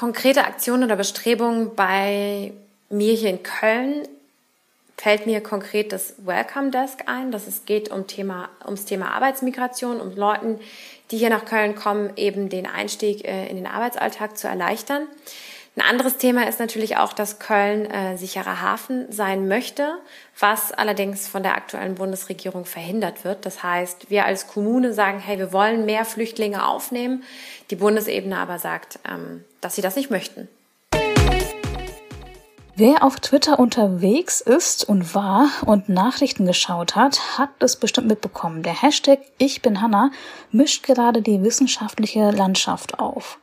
konkrete 0.00 0.46
Aktionen 0.46 0.84
oder 0.84 0.96
Bestrebungen 0.96 1.74
bei 1.74 2.54
mir 2.88 3.12
hier 3.12 3.28
in 3.28 3.42
Köln 3.42 4.08
fällt 4.96 5.26
mir 5.26 5.42
konkret 5.42 5.92
das 5.92 6.14
Welcome 6.24 6.70
Desk 6.70 7.00
ein. 7.04 7.30
dass 7.30 7.46
es 7.46 7.66
geht 7.66 7.90
um 7.90 8.06
Thema, 8.06 8.48
ums 8.64 8.86
Thema 8.86 9.10
Arbeitsmigration, 9.10 10.00
um 10.00 10.16
Leuten, 10.16 10.58
die 11.10 11.18
hier 11.18 11.28
nach 11.28 11.44
Köln 11.44 11.74
kommen, 11.74 12.12
eben 12.16 12.48
den 12.48 12.66
Einstieg 12.66 13.26
äh, 13.26 13.46
in 13.48 13.56
den 13.56 13.66
Arbeitsalltag 13.66 14.38
zu 14.38 14.48
erleichtern. 14.48 15.02
Ein 15.76 15.82
anderes 15.82 16.16
Thema 16.16 16.48
ist 16.48 16.58
natürlich 16.58 16.96
auch, 16.96 17.12
dass 17.12 17.38
Köln 17.38 17.86
äh, 17.86 18.18
sicherer 18.18 18.60
Hafen 18.60 19.10
sein 19.12 19.46
möchte, 19.46 19.98
was 20.38 20.72
allerdings 20.72 21.28
von 21.28 21.44
der 21.44 21.54
aktuellen 21.54 21.94
Bundesregierung 21.94 22.64
verhindert 22.64 23.24
wird. 23.24 23.46
Das 23.46 23.62
heißt, 23.62 24.10
wir 24.10 24.24
als 24.24 24.48
Kommune 24.48 24.92
sagen, 24.92 25.20
hey, 25.20 25.38
wir 25.38 25.52
wollen 25.52 25.86
mehr 25.86 26.04
Flüchtlinge 26.04 26.66
aufnehmen. 26.66 27.22
Die 27.70 27.76
Bundesebene 27.76 28.36
aber 28.36 28.58
sagt, 28.58 28.98
ähm, 29.08 29.44
dass 29.60 29.76
sie 29.76 29.82
das 29.82 29.94
nicht 29.94 30.10
möchten. 30.10 30.48
Wer 32.74 33.04
auf 33.04 33.20
Twitter 33.20 33.60
unterwegs 33.60 34.40
ist 34.40 34.88
und 34.88 35.14
war 35.14 35.50
und 35.66 35.88
Nachrichten 35.88 36.46
geschaut 36.46 36.96
hat, 36.96 37.38
hat 37.38 37.50
es 37.60 37.76
bestimmt 37.76 38.08
mitbekommen. 38.08 38.64
Der 38.64 38.82
Hashtag 38.82 39.20
Ich 39.38 39.62
bin 39.62 39.80
Hanna 39.80 40.10
mischt 40.50 40.82
gerade 40.82 41.22
die 41.22 41.42
wissenschaftliche 41.42 42.30
Landschaft 42.30 42.98
auf. 42.98 43.38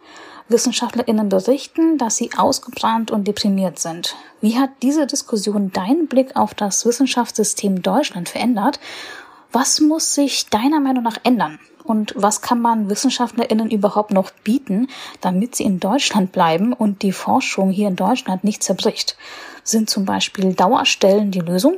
WissenschaftlerInnen 0.49 1.29
berichten, 1.29 1.97
dass 1.97 2.17
sie 2.17 2.31
ausgebrannt 2.37 3.11
und 3.11 3.27
deprimiert 3.27 3.79
sind. 3.79 4.15
Wie 4.41 4.57
hat 4.57 4.69
diese 4.81 5.07
Diskussion 5.07 5.71
deinen 5.71 6.07
Blick 6.07 6.35
auf 6.35 6.53
das 6.53 6.85
Wissenschaftssystem 6.85 7.81
Deutschland 7.81 8.29
verändert? 8.29 8.79
Was 9.51 9.79
muss 9.79 10.13
sich 10.13 10.49
deiner 10.49 10.79
Meinung 10.79 11.03
nach 11.03 11.17
ändern? 11.23 11.59
und 11.87 12.13
was 12.15 12.41
kann 12.41 12.59
man 12.59 12.89
WissenschaftlerInnen 12.89 13.71
überhaupt 13.71 14.11
noch 14.11 14.31
bieten, 14.43 14.87
damit 15.21 15.55
sie 15.55 15.63
in 15.63 15.79
Deutschland 15.79 16.31
bleiben 16.31 16.73
und 16.73 17.01
die 17.01 17.13
Forschung 17.13 17.71
hier 17.71 17.87
in 17.87 17.95
Deutschland 17.95 18.43
nicht 18.43 18.61
zerbricht? 18.61 19.15
Sind 19.63 19.89
zum 19.89 20.05
Beispiel 20.05 20.53
Dauerstellen 20.53 21.31
die 21.31 21.39
Lösung? 21.39 21.77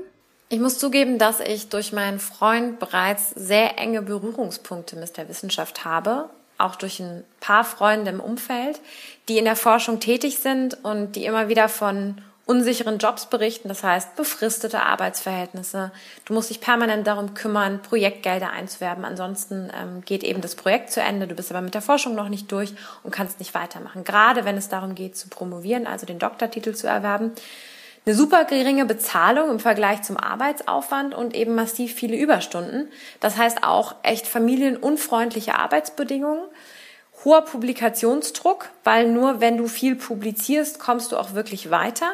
Ich 0.49 0.60
muss 0.60 0.79
zugeben, 0.79 1.19
dass 1.19 1.39
ich 1.39 1.69
durch 1.69 1.93
meinen 1.93 2.19
Freund 2.19 2.79
bereits 2.79 3.29
sehr 3.36 3.77
enge 3.77 4.01
Berührungspunkte 4.01 4.95
mit 4.95 5.15
der 5.15 5.29
Wissenschaft 5.29 5.86
habe, 5.86 6.29
auch 6.60 6.76
durch 6.76 7.00
ein 7.00 7.24
paar 7.39 7.63
Freunde 7.63 8.12
im 8.12 8.19
Umfeld, 8.19 8.80
die 9.28 9.38
in 9.38 9.45
der 9.45 9.56
Forschung 9.56 10.00
tätig 10.00 10.39
sind 10.39 10.84
und 10.84 11.15
die 11.15 11.26
immer 11.26 11.50
wieder 11.50 11.69
von 11.69 12.22
unsicheren 12.50 12.98
Jobs 12.98 13.28
berichten, 13.28 13.67
das 13.67 13.84
heißt 13.84 14.15
befristete 14.15 14.82
Arbeitsverhältnisse. 14.82 15.91
Du 16.26 16.34
musst 16.34 16.50
dich 16.50 16.60
permanent 16.60 17.06
darum 17.06 17.36
kümmern, 17.36 17.80
Projektgelder 17.84 18.50
einzuwerben. 18.50 19.06
Ansonsten 19.06 19.72
ähm, 19.80 20.02
geht 20.02 20.24
eben 20.24 20.41
das 20.41 20.56
Projekt 20.56 20.91
zu 20.91 21.00
Ende. 21.00 21.28
Du 21.28 21.36
bist 21.36 21.52
aber 21.52 21.62
mit 21.62 21.76
der 21.76 21.84
Forschung 21.84 22.15
noch 22.15 22.28
nicht 22.28 22.52
durch 22.52 22.74
und 23.04 23.12
kannst 23.12 23.38
nicht 23.38 23.54
weitermachen. 23.54 24.04
Gerade 24.04 24.45
wenn 24.45 24.58
es 24.58 24.67
darum 24.67 24.95
geht, 24.95 25.15
zu 25.15 25.30
promovieren, 25.30 25.86
also 25.86 26.08
den 26.08 26.17
Doktortitel 26.17 26.74
zu 26.74 26.88
erwerben. 26.88 27.34
Eine 28.06 28.16
super 28.16 28.46
geringe 28.46 28.86
Bezahlung 28.86 29.50
im 29.52 29.60
Vergleich 29.60 30.02
zum 30.02 30.18
Arbeitsaufwand 30.18 31.14
und 31.14 31.36
eben 31.36 31.54
massiv 31.54 31.94
viele 31.94 32.18
Überstunden. 32.18 32.90
Das 33.20 33.38
heißt 33.38 33.64
auch 33.64 33.96
echt 34.04 34.28
familienunfreundliche 34.28 35.56
Arbeitsbedingungen 35.56 36.44
hoher 37.26 37.42
Publikationsdruck, 37.42 38.70
weil 38.84 39.10
nur 39.10 39.42
wenn 39.42 39.58
du 39.58 39.68
viel 39.68 39.96
publizierst, 39.96 40.80
kommst 40.80 41.12
du 41.12 41.18
auch 41.18 41.34
wirklich 41.34 41.70
weiter. 41.70 42.14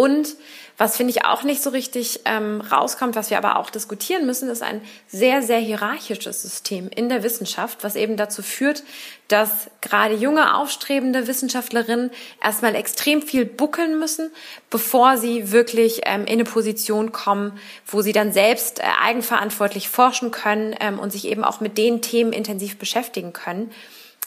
Und 0.00 0.36
was 0.78 0.96
finde 0.96 1.10
ich 1.10 1.26
auch 1.26 1.42
nicht 1.42 1.62
so 1.62 1.68
richtig 1.68 2.20
ähm, 2.24 2.62
rauskommt, 2.62 3.16
was 3.16 3.28
wir 3.28 3.36
aber 3.36 3.58
auch 3.58 3.68
diskutieren 3.68 4.24
müssen, 4.24 4.48
ist 4.48 4.62
ein 4.62 4.80
sehr, 5.08 5.42
sehr 5.42 5.58
hierarchisches 5.58 6.40
System 6.40 6.88
in 6.88 7.10
der 7.10 7.22
Wissenschaft, 7.22 7.84
was 7.84 7.96
eben 7.96 8.16
dazu 8.16 8.42
führt, 8.42 8.82
dass 9.28 9.68
gerade 9.82 10.14
junge, 10.14 10.56
aufstrebende 10.56 11.26
Wissenschaftlerinnen 11.26 12.10
erstmal 12.42 12.76
extrem 12.76 13.20
viel 13.20 13.44
buckeln 13.44 13.98
müssen, 13.98 14.30
bevor 14.70 15.18
sie 15.18 15.52
wirklich 15.52 16.00
ähm, 16.06 16.22
in 16.22 16.32
eine 16.32 16.44
Position 16.44 17.12
kommen, 17.12 17.58
wo 17.86 18.00
sie 18.00 18.12
dann 18.12 18.32
selbst 18.32 18.78
äh, 18.78 18.84
eigenverantwortlich 19.02 19.90
forschen 19.90 20.30
können 20.30 20.74
ähm, 20.80 20.98
und 20.98 21.12
sich 21.12 21.26
eben 21.26 21.44
auch 21.44 21.60
mit 21.60 21.76
den 21.76 22.00
Themen 22.00 22.32
intensiv 22.32 22.78
beschäftigen 22.78 23.34
können, 23.34 23.70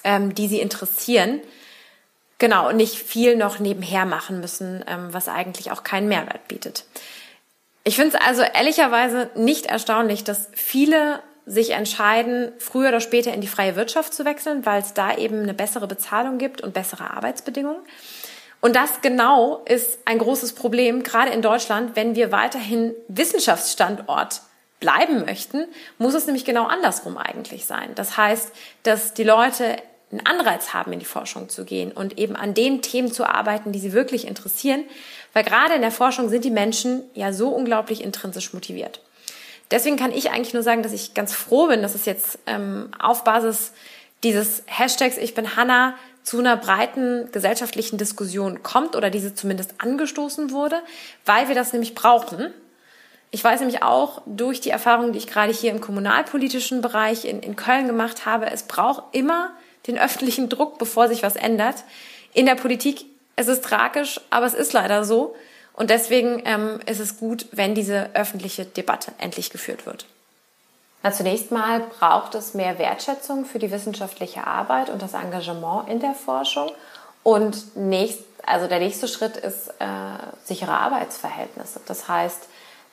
ähm, 0.04 0.36
die 0.36 0.48
sie 0.48 0.60
interessieren. 0.60 1.42
Genau, 2.44 2.68
und 2.68 2.76
nicht 2.76 2.96
viel 2.96 3.38
noch 3.38 3.60
nebenher 3.60 4.06
machen 4.06 4.42
müssen, 4.42 4.84
ähm, 4.86 5.14
was 5.14 5.30
eigentlich 5.30 5.72
auch 5.72 5.86
keinen 5.86 6.10
Mehrwert 6.10 6.50
bietet. 6.50 6.84
Ich 7.86 7.96
finde 7.96 8.18
es 8.18 8.22
also 8.22 8.42
ehrlicherweise 8.42 9.30
nicht 9.36 9.68
erstaunlich, 9.68 10.26
dass 10.26 10.50
viele 10.52 11.22
sich 11.46 11.70
entscheiden, 11.70 12.52
früher 12.60 12.90
oder 12.90 13.00
später 13.00 13.34
in 13.34 13.40
die 13.40 13.48
freie 13.48 13.78
Wirtschaft 13.78 14.14
zu 14.14 14.26
wechseln, 14.26 14.66
weil 14.66 14.82
es 14.82 14.94
da 14.94 15.16
eben 15.16 15.44
eine 15.44 15.54
bessere 15.54 15.88
Bezahlung 15.88 16.38
gibt 16.38 16.60
und 16.60 16.74
bessere 16.74 17.12
Arbeitsbedingungen. 17.12 17.80
Und 18.60 18.76
das 18.76 19.00
genau 19.00 19.62
ist 19.64 20.00
ein 20.04 20.20
großes 20.20 20.52
Problem, 20.52 21.02
gerade 21.04 21.32
in 21.32 21.42
Deutschland, 21.42 21.96
wenn 21.96 22.18
wir 22.18 22.34
weiterhin 22.34 22.94
Wissenschaftsstandort 23.08 24.42
bleiben 24.82 25.24
möchten, 25.24 25.64
muss 25.98 26.14
es 26.14 26.26
nämlich 26.26 26.44
genau 26.44 26.66
andersrum 26.66 27.18
eigentlich 27.18 27.68
sein. 27.68 27.92
Das 27.96 28.18
heißt, 28.18 28.52
dass 28.84 29.14
die 29.14 29.24
Leute 29.24 29.78
einen 30.14 30.26
Anreiz 30.26 30.74
haben, 30.74 30.94
in 30.94 31.00
die 31.00 31.06
Forschung 31.06 31.50
zu 31.50 31.66
gehen 31.66 31.92
und 31.92 32.18
eben 32.18 32.36
an 32.36 32.54
den 32.54 32.82
Themen 32.82 33.12
zu 33.12 33.26
arbeiten, 33.26 33.72
die 33.72 33.80
sie 33.80 33.94
wirklich 33.94 34.28
interessieren, 34.28 34.84
weil 35.34 35.44
gerade 35.44 35.74
in 35.74 35.82
der 35.82 35.92
Forschung 35.92 36.30
sind 36.30 36.46
die 36.46 36.52
Menschen 36.52 37.04
ja 37.14 37.34
so 37.34 37.50
unglaublich 37.50 38.04
intrinsisch 38.04 38.54
motiviert. 38.54 39.02
Deswegen 39.72 39.98
kann 39.98 40.12
ich 40.12 40.30
eigentlich 40.30 40.54
nur 40.54 40.64
sagen, 40.64 40.84
dass 40.84 40.94
ich 40.94 41.14
ganz 41.14 41.34
froh 41.34 41.68
bin, 41.68 41.82
dass 41.82 41.96
es 41.96 42.06
jetzt 42.06 42.38
ähm, 42.46 42.92
auf 43.00 43.24
Basis 43.24 43.74
dieses 44.24 44.64
Hashtags 44.68 45.18
Ich 45.18 45.34
bin 45.34 45.56
Hanna 45.56 45.96
zu 46.22 46.40
einer 46.40 46.56
breiten 46.56 47.30
gesellschaftlichen 47.32 47.98
Diskussion 47.98 48.64
kommt 48.64 48.96
oder 48.96 49.10
diese 49.10 49.34
zumindest 49.34 49.76
angestoßen 49.80 50.52
wurde, 50.52 50.82
weil 51.26 51.48
wir 51.48 51.56
das 51.56 51.74
nämlich 51.74 51.96
brauchen. 51.96 52.54
Ich 53.32 53.44
weiß 53.44 53.62
nämlich 53.62 53.82
auch 53.82 54.22
durch 54.26 54.62
die 54.62 54.70
Erfahrungen, 54.70 55.12
die 55.12 55.18
ich 55.18 55.28
gerade 55.28 55.52
hier 55.52 55.72
im 55.72 55.82
kommunalpolitischen 55.82 56.82
Bereich 56.82 57.26
in, 57.26 57.42
in 57.42 57.56
Köln 57.56 57.88
gemacht 57.88 58.28
habe, 58.28 58.52
es 58.52 58.64
braucht 58.64 59.04
immer 59.12 59.54
den 59.88 59.98
öffentlichen 59.98 60.50
Druck, 60.50 60.78
bevor 60.78 61.08
sich 61.08 61.24
was 61.24 61.36
ändert. 61.36 61.84
In 62.34 62.46
der 62.46 62.56
Politik, 62.56 63.06
es 63.36 63.48
ist 63.48 63.64
tragisch, 63.64 64.22
aber 64.30 64.46
es 64.46 64.54
ist 64.54 64.74
leider 64.74 65.04
so. 65.04 65.36
Und 65.74 65.90
deswegen 65.90 66.42
ähm, 66.46 66.80
ist 66.86 67.00
es 67.00 67.18
gut, 67.18 67.48
wenn 67.52 67.74
diese 67.76 68.16
öffentliche 68.16 68.66
Debatte 68.66 69.12
endlich 69.18 69.50
geführt 69.50 69.86
wird. 69.86 70.06
Na, 71.02 71.12
zunächst 71.12 71.52
mal 71.52 71.82
braucht 72.00 72.36
es 72.36 72.54
mehr 72.54 72.80
Wertschätzung 72.80 73.46
für 73.46 73.60
die 73.60 73.72
wissenschaftliche 73.72 74.48
Arbeit 74.48 74.90
und 74.90 75.02
das 75.02 75.14
Engagement 75.14 75.90
in 75.90 76.00
der 76.00 76.14
Forschung. 76.14 76.72
Und 77.24 77.76
nächst, 77.76 78.22
also 78.46 78.68
der 78.68 78.80
nächste 78.80 79.08
Schritt 79.08 79.36
ist 79.36 79.70
äh, 79.80 79.86
sichere 80.46 80.72
Arbeitsverhältnisse. 80.72 81.82
Das 81.88 82.08
heißt, 82.08 82.48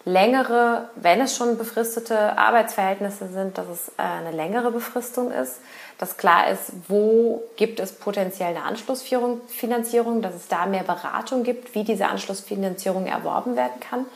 längere, 0.05 0.89
wenn 0.97 1.21
es 1.21 1.37
schon 1.37 1.59
befristete 1.59 2.39
Arbeitsverhältnisse 2.39 3.29
sind, 3.29 3.59
dass 3.59 3.69
es 3.69 3.89
äh, 3.91 4.03
eine 4.03 4.33
längere 4.33 4.71
Befristung 4.71 5.31
ist, 5.31 5.57
dass 6.01 6.17
klar 6.17 6.49
ist, 6.49 6.73
wo 6.89 7.43
gibt 7.57 7.79
es 7.79 7.93
potenziell 7.93 8.57
eine 8.57 8.63
Anschlussfinanzierung, 8.63 10.23
dass 10.23 10.35
es 10.35 10.49
da 10.49 10.65
mehr 10.65 10.83
Beratung 10.83 11.43
gibt, 11.43 11.75
wie 11.75 11.85
diese 11.85 12.07
Anschlussfinanzierung 12.07 13.07
erworben 13.07 13.55
werden 13.55 13.81
kann. 13.81 14.07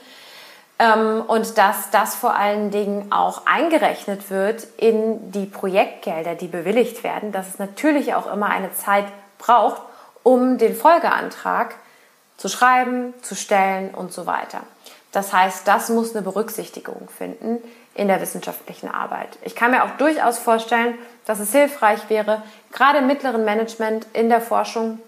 Ähm, 0.79 1.23
und 1.27 1.59
dass 1.59 1.91
das 1.91 2.15
vor 2.15 2.35
allen 2.35 2.71
Dingen 2.71 3.13
auch 3.13 3.43
eingerechnet 3.45 4.31
wird 4.31 4.67
in 4.79 5.31
die 5.31 5.45
Projektgelder, 5.45 6.35
die 6.35 6.49
bewilligt 6.49 7.05
werden, 7.05 7.33
dass 7.33 7.49
es 7.49 7.59
natürlich 7.59 8.15
auch 8.15 8.33
immer 8.33 8.47
eine 8.47 8.73
Zeit 8.73 9.05
braucht, 9.37 9.83
um 10.23 10.57
den 10.57 10.75
Folgeantrag 10.75 11.75
zu 12.39 12.49
schreiben, 12.49 13.13
zu 13.21 13.35
stellen 13.35 13.95
und 13.95 14.11
so 14.11 14.25
weiter. 14.25 14.61
Das 15.13 15.35
heißt, 15.35 15.69
das 15.69 15.91
muss 15.91 16.17
eine 16.17 16.23
Berücksichtigung 16.23 17.11
finden 17.15 17.63
in 17.95 18.09
der 18.09 18.21
wissenschaftlichen 18.21 18.91
Arbeit. 18.91 19.39
Ich 19.43 19.55
kann 19.55 19.71
mir 19.71 19.85
auch 19.85 19.97
durchaus 19.99 20.39
vorstellen, 20.39 20.95
dass 21.27 21.39
es 21.39 21.53
hilfreich 21.53 22.09
wäre, 22.09 22.43
gerade 22.73 22.99
im 22.99 23.07
mittleren 23.07 23.45
Management 23.45 24.07
in 24.13 24.29
der 24.29 24.41
Forschung, 24.41 24.99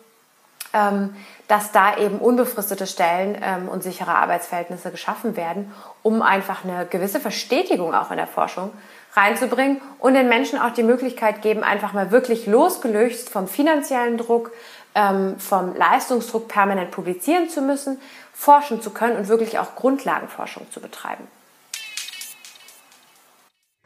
ähm, 0.73 1.15
dass 1.49 1.73
da 1.73 1.97
eben 1.97 2.19
unbefristete 2.19 2.87
Stellen 2.87 3.39
ähm, 3.43 3.69
und 3.69 3.83
sichere 3.83 4.15
Arbeitsverhältnisse 4.15 4.91
geschaffen 4.91 5.37
werden, 5.37 5.73
um 6.03 6.23
einfach 6.23 6.65
eine 6.65 6.87
gewisse 6.87 7.21
Verstetigung 7.21 7.95
auch 7.95 8.11
in 8.11 8.17
der 8.17 8.27
Forschung 8.27 8.73
reinzubringen 9.15 9.81
und 9.99 10.15
den 10.15 10.29
Menschen 10.29 10.59
auch 10.59 10.73
die 10.73 10.83
Möglichkeit 10.83 11.43
geben, 11.43 11.63
einfach 11.63 11.93
mal 11.93 12.11
wirklich 12.11 12.47
losgelöst 12.47 13.31
vom 13.31 13.49
finanziellen 13.49 14.19
Druck, 14.19 14.53
ähm, 14.95 15.39
vom 15.39 15.75
Leistungsdruck 15.75 16.49
permanent 16.49 16.91
publizieren 16.91 17.49
zu 17.49 17.63
müssen, 17.63 18.01
forschen 18.33 18.83
zu 18.83 18.91
können 18.91 19.17
und 19.17 19.29
wirklich 19.29 19.59
auch 19.59 19.75
Grundlagenforschung 19.75 20.71
zu 20.71 20.81
betreiben. 20.81 21.27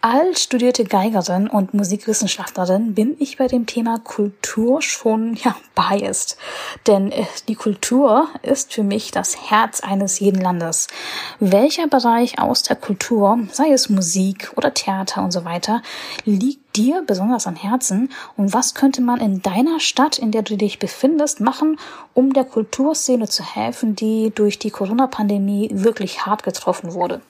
Als 0.02 0.44
studierte 0.44 0.84
Geigerin 0.84 1.46
und 1.46 1.74
Musikwissenschaftlerin 1.74 2.94
bin 2.94 3.16
ich 3.18 3.36
bei 3.36 3.48
dem 3.48 3.66
Thema 3.66 3.98
Kultur 3.98 4.80
schon 4.80 5.34
ja 5.44 5.54
biased, 5.74 6.38
denn 6.86 7.12
äh, 7.12 7.26
die 7.48 7.54
Kultur 7.54 8.26
ist 8.40 8.72
für 8.72 8.82
mich 8.82 9.10
das 9.10 9.50
Herz 9.50 9.80
eines 9.80 10.18
jeden 10.18 10.40
Landes. 10.40 10.86
Welcher 11.38 11.86
Bereich 11.86 12.38
aus 12.38 12.62
der 12.62 12.76
Kultur, 12.76 13.40
sei 13.52 13.72
es 13.72 13.90
Musik 13.90 14.50
oder 14.56 14.72
Theater 14.72 15.22
und 15.22 15.32
so 15.32 15.44
weiter, 15.44 15.82
liegt 16.24 16.76
dir 16.76 17.02
besonders 17.06 17.46
am 17.46 17.56
Herzen 17.56 18.10
und 18.38 18.54
was 18.54 18.72
könnte 18.72 19.02
man 19.02 19.20
in 19.20 19.42
deiner 19.42 19.80
Stadt, 19.80 20.18
in 20.18 20.30
der 20.30 20.40
du 20.40 20.56
dich 20.56 20.78
befindest, 20.78 21.40
machen, 21.40 21.78
um 22.14 22.32
der 22.32 22.44
Kulturszene 22.44 23.28
zu 23.28 23.44
helfen, 23.44 23.96
die 23.96 24.32
durch 24.34 24.58
die 24.58 24.70
Corona-Pandemie 24.70 25.68
wirklich 25.74 26.24
hart 26.24 26.42
getroffen 26.42 26.94
wurde? 26.94 27.20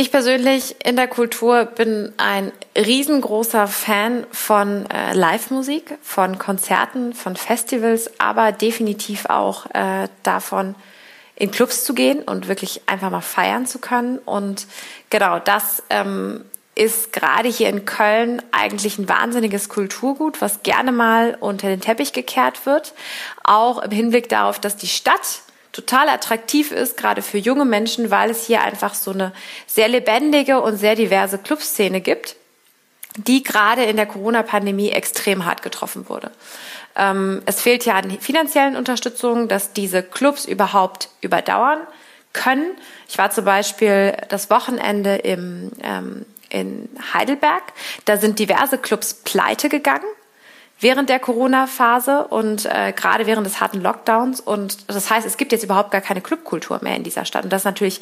Ich 0.00 0.10
persönlich 0.10 0.76
in 0.82 0.96
der 0.96 1.08
Kultur 1.08 1.66
bin 1.66 2.14
ein 2.16 2.52
riesengroßer 2.74 3.68
Fan 3.68 4.26
von 4.30 4.88
äh, 4.88 5.12
Live-Musik, 5.12 5.98
von 6.00 6.38
Konzerten, 6.38 7.12
von 7.12 7.36
Festivals, 7.36 8.10
aber 8.18 8.50
definitiv 8.50 9.26
auch 9.26 9.66
äh, 9.74 10.08
davon, 10.22 10.74
in 11.36 11.50
Clubs 11.50 11.84
zu 11.84 11.92
gehen 11.92 12.22
und 12.22 12.48
wirklich 12.48 12.80
einfach 12.86 13.10
mal 13.10 13.20
feiern 13.20 13.66
zu 13.66 13.78
können. 13.78 14.16
Und 14.16 14.66
genau 15.10 15.38
das 15.38 15.82
ähm, 15.90 16.46
ist 16.74 17.12
gerade 17.12 17.50
hier 17.50 17.68
in 17.68 17.84
Köln 17.84 18.40
eigentlich 18.52 18.96
ein 18.96 19.06
wahnsinniges 19.06 19.68
Kulturgut, 19.68 20.40
was 20.40 20.62
gerne 20.62 20.92
mal 20.92 21.36
unter 21.40 21.68
den 21.68 21.82
Teppich 21.82 22.14
gekehrt 22.14 22.64
wird. 22.64 22.94
Auch 23.44 23.82
im 23.82 23.90
Hinblick 23.90 24.30
darauf, 24.30 24.58
dass 24.58 24.78
die 24.78 24.88
Stadt 24.88 25.42
total 25.72 26.08
attraktiv 26.08 26.72
ist, 26.72 26.96
gerade 26.96 27.22
für 27.22 27.38
junge 27.38 27.64
Menschen, 27.64 28.10
weil 28.10 28.30
es 28.30 28.46
hier 28.46 28.62
einfach 28.62 28.94
so 28.94 29.12
eine 29.12 29.32
sehr 29.66 29.88
lebendige 29.88 30.60
und 30.60 30.76
sehr 30.76 30.94
diverse 30.94 31.38
Clubszene 31.38 32.00
gibt, 32.00 32.36
die 33.16 33.42
gerade 33.42 33.84
in 33.84 33.96
der 33.96 34.06
Corona-Pandemie 34.06 34.90
extrem 34.90 35.44
hart 35.44 35.62
getroffen 35.62 36.08
wurde. 36.08 36.30
Ähm, 36.96 37.42
es 37.46 37.60
fehlt 37.60 37.84
ja 37.84 37.94
an 37.94 38.10
finanziellen 38.20 38.76
Unterstützungen, 38.76 39.48
dass 39.48 39.72
diese 39.72 40.02
Clubs 40.02 40.44
überhaupt 40.44 41.08
überdauern 41.20 41.80
können. 42.32 42.72
Ich 43.08 43.18
war 43.18 43.30
zum 43.30 43.44
Beispiel 43.44 44.16
das 44.28 44.50
Wochenende 44.50 45.16
im, 45.16 45.72
ähm, 45.82 46.26
in 46.48 46.88
Heidelberg. 47.12 47.62
Da 48.04 48.16
sind 48.16 48.38
diverse 48.38 48.78
Clubs 48.78 49.14
pleite 49.14 49.68
gegangen 49.68 50.06
während 50.80 51.08
der 51.08 51.20
Corona-Phase 51.20 52.26
und 52.28 52.66
äh, 52.66 52.92
gerade 52.92 53.26
während 53.26 53.46
des 53.46 53.60
harten 53.60 53.80
Lockdowns. 53.80 54.40
Und 54.40 54.88
das 54.88 55.10
heißt, 55.10 55.26
es 55.26 55.36
gibt 55.36 55.52
jetzt 55.52 55.64
überhaupt 55.64 55.90
gar 55.90 56.00
keine 56.00 56.20
Clubkultur 56.20 56.80
mehr 56.82 56.96
in 56.96 57.04
dieser 57.04 57.24
Stadt. 57.24 57.44
Und 57.44 57.52
das 57.52 57.62
ist 57.62 57.66
natürlich 57.66 58.00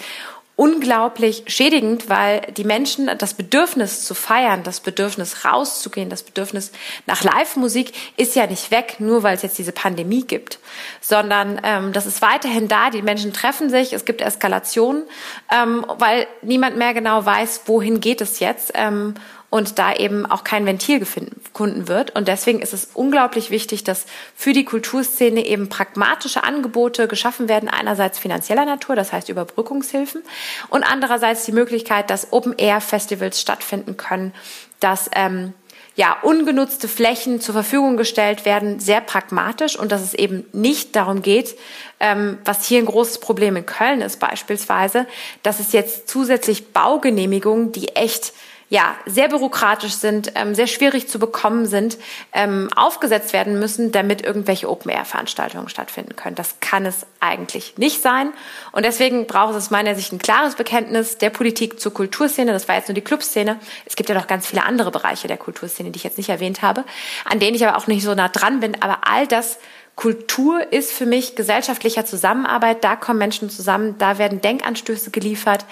unglaublich 0.59 1.45
schädigend, 1.47 2.09
weil 2.09 2.41
die 2.57 2.65
Menschen 2.65 3.09
das 3.17 3.35
Bedürfnis 3.35 4.05
zu 4.05 4.13
feiern, 4.15 4.65
das 4.65 4.81
Bedürfnis 4.81 5.45
rauszugehen, 5.45 6.11
das 6.11 6.25
Bedürfnis 6.25 6.73
nach 7.07 7.23
Live-Musik 7.23 7.93
ist 8.17 8.35
ja 8.35 8.45
nicht 8.49 8.73
weg, 8.73 8.97
nur 8.99 9.23
weil 9.23 9.37
es 9.37 9.43
jetzt 9.43 9.57
diese 9.57 9.71
Pandemie 9.71 10.25
gibt, 10.25 10.59
sondern 11.01 11.61
ähm, 11.63 11.93
das 11.93 12.07
ist 12.07 12.23
weiterhin 12.23 12.67
da. 12.67 12.91
Die 12.91 13.03
Menschen 13.03 13.33
treffen 13.33 13.71
sich, 13.71 13.93
es 13.93 14.05
gibt 14.05 14.21
Eskalationen, 14.21 15.05
ähm, 15.53 15.87
weil 15.97 16.27
niemand 16.43 16.77
mehr 16.77 16.93
genau 16.93 17.25
weiß, 17.25 17.63
wohin 17.67 18.01
geht 18.01 18.21
es 18.21 18.41
jetzt. 18.41 18.73
Ähm, 18.75 19.15
und 19.51 19.79
da 19.79 19.95
eben 19.95 20.27
auch 20.27 20.45
kein 20.45 20.67
Ventil 20.67 20.99
gefunden 20.99 21.89
wird. 21.89 22.15
Und 22.15 22.29
deswegen 22.29 22.61
ist 22.61 22.75
es 22.75 22.91
unglaublich 22.95 23.51
wichtig, 23.51 23.83
dass 23.83 24.05
für 24.37 24.53
die 24.53 24.65
Kulturszene 24.65 25.47
eben 25.47 25.69
pragmatische 25.69 26.45
Angebote 26.45 27.09
geschaffen 27.09 27.49
werden, 27.49 27.69
einerseits 27.69 28.19
finanzieller 28.19 28.67
Natur, 28.67 28.95
das 28.95 29.13
heißt 29.13 29.29
Überbrückungshilfen, 29.29 30.23
und 30.69 30.83
andererseits 30.83 31.45
die 31.45 31.53
Möglichkeit, 31.53 32.11
dass 32.11 32.33
Open-Air-Festivals 32.33 33.41
stattfinden 33.41 33.97
können, 33.97 34.35
dass 34.81 35.11
ähm, 35.15 35.55
ja, 35.99 36.17
ungenutzte 36.23 36.87
Flächen 36.87 37.41
zur 37.41 37.55
Verfügung 37.55 37.97
gestellt 37.97 38.45
werden, 38.45 38.79
sehr 38.79 39.01
pragmatisch 39.01 39.77
und 39.77 39.91
dass 39.91 40.01
es 40.01 40.15
eben 40.15 40.47
nicht 40.53 40.95
darum 40.95 41.23
geht, 41.23 41.57
ähm, 41.99 42.39
was 42.45 42.65
hier 42.67 42.79
ein 42.79 42.87
großes 42.87 43.19
Problem 43.19 43.57
in 43.57 43.67
Köln 43.67 44.01
ist 44.01 44.21
beispielsweise, 44.21 45.07
dass 45.43 45.59
es 45.59 45.73
jetzt 45.73 46.09
zusätzlich 46.09 46.73
Baugenehmigungen, 46.73 47.73
die 47.73 47.89
echt 47.97 48.33
ja, 48.71 48.97
sehr 49.07 49.29
bürokratisch 49.29 49.95
sind, 49.95 50.33
ähm, 50.35 50.55
sehr 50.55 50.67
schwierig 50.67 51.09
zu 51.09 51.19
bekommen 51.19 51.67
sind, 51.67 51.97
ähm, 52.33 52.69
aufgesetzt 52.77 53.33
werden 53.33 53.59
müssen, 53.59 53.93
damit 53.93 54.23
irgendwelche 54.23 54.69
Open-Air-Veranstaltungen 54.69 55.69
stattfinden 55.69 56.17
können. 56.17 56.37
Das 56.37 56.57
kann 56.61 56.85
es 56.85 57.07
eigentlich 57.21 57.79
nicht 57.79 58.03
sein. 58.03 58.33
Und 58.73 58.85
deswegen 58.85 59.27
braucht 59.27 59.53
es 59.53 59.57
aus 59.57 59.71
meiner 59.71 59.95
Sicht 59.95 60.13
ein 60.13 60.19
klares 60.19 60.55
Bekenntnis 60.55 61.17
der 61.17 61.31
Politik 61.31 61.81
zur 61.81 61.95
Kulturszene. 61.95 62.53
Das 62.53 62.69
war 62.69 62.77
jetzt 62.77 62.89
nur 62.89 62.95
die 62.95 63.01
Clubszene. 63.01 63.59
Es 63.87 63.97
gibt 63.97 64.11
ja 64.11 64.15
noch 64.15 64.27
ganz 64.27 64.47
viele 64.47 64.65
andere 64.65 64.91
Bereiche 64.91 65.29
der 65.29 65.39
Kulturszene, 65.39 65.91
die 65.91 65.97
ich 65.97 66.05
jetzt 66.05 66.19
nicht 66.19 66.29
erwähnt 66.29 66.61
habe, 66.61 66.85
an 67.25 67.39
denen 67.39 67.55
ich 67.55 67.67
aber 67.67 67.79
auch 67.79 67.87
nicht 67.87 68.03
so 68.03 68.15
nah 68.15 68.29
dran 68.29 68.61
bin. 68.61 68.83
Aber 68.83 68.99
all 69.09 69.27
das 69.27 69.59
Kultur 69.99 70.73
ist 70.73 70.93
für 70.93 71.07
mich 71.07 71.35
gesellschaftlicher 71.35 72.07
Zusammenarbeit. 72.07 72.85
Da 72.85 72.95
kommen 72.95 73.19
Menschen 73.19 73.51
zusammen, 73.51 73.97
da 73.99 74.17
werden 74.17 74.41
Denkanstöße 74.41 75.11
geliefert. 75.11 75.65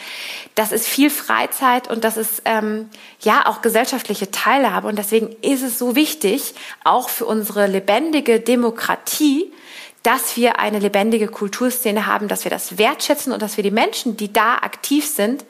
Das 0.56 0.72
ist 0.72 0.88
viel 0.88 1.10
Freizeit 1.10 1.88
und 1.88 2.02
das 2.02 2.16
ist 2.16 2.42
ähm, 2.44 2.90
ja 3.20 3.46
auch 3.46 3.62
gesellschaftliche 3.62 4.32
Teilhabe. 4.32 4.88
Und 4.88 4.98
deswegen 4.98 5.36
ist 5.42 5.62
es 5.62 5.78
so 5.78 5.94
wichtig, 5.94 6.56
auch 6.82 7.08
für 7.08 7.24
unsere 7.24 7.68
lebendige 7.68 8.40
Demokratie, 8.40 9.52
dass 10.02 10.36
wir 10.36 10.58
eine 10.58 10.80
lebendige 10.80 11.28
Kulturszene 11.28 12.06
haben, 12.06 12.26
dass 12.26 12.42
wir 12.42 12.50
das 12.50 12.78
wertschätzen 12.78 13.32
und 13.32 13.42
dass 13.42 13.56
wir 13.56 13.62
die 13.62 13.70
Menschen, 13.70 14.16
die 14.16 14.32
da 14.32 14.56
aktiv 14.56 15.06
sind, 15.06 15.44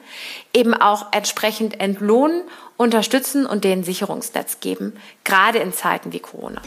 eben 0.53 0.75
auch 0.75 1.07
entsprechend 1.13 1.79
entlohnen, 1.79 2.43
unterstützen 2.77 3.47
und 3.47 3.63
denen 3.63 3.83
Sicherungsnetz 3.83 4.59
geben, 4.59 4.93
gerade 5.23 5.57
in 5.57 5.73
Zeiten 5.73 6.13
wie 6.13 6.19
Corona. 6.19 6.61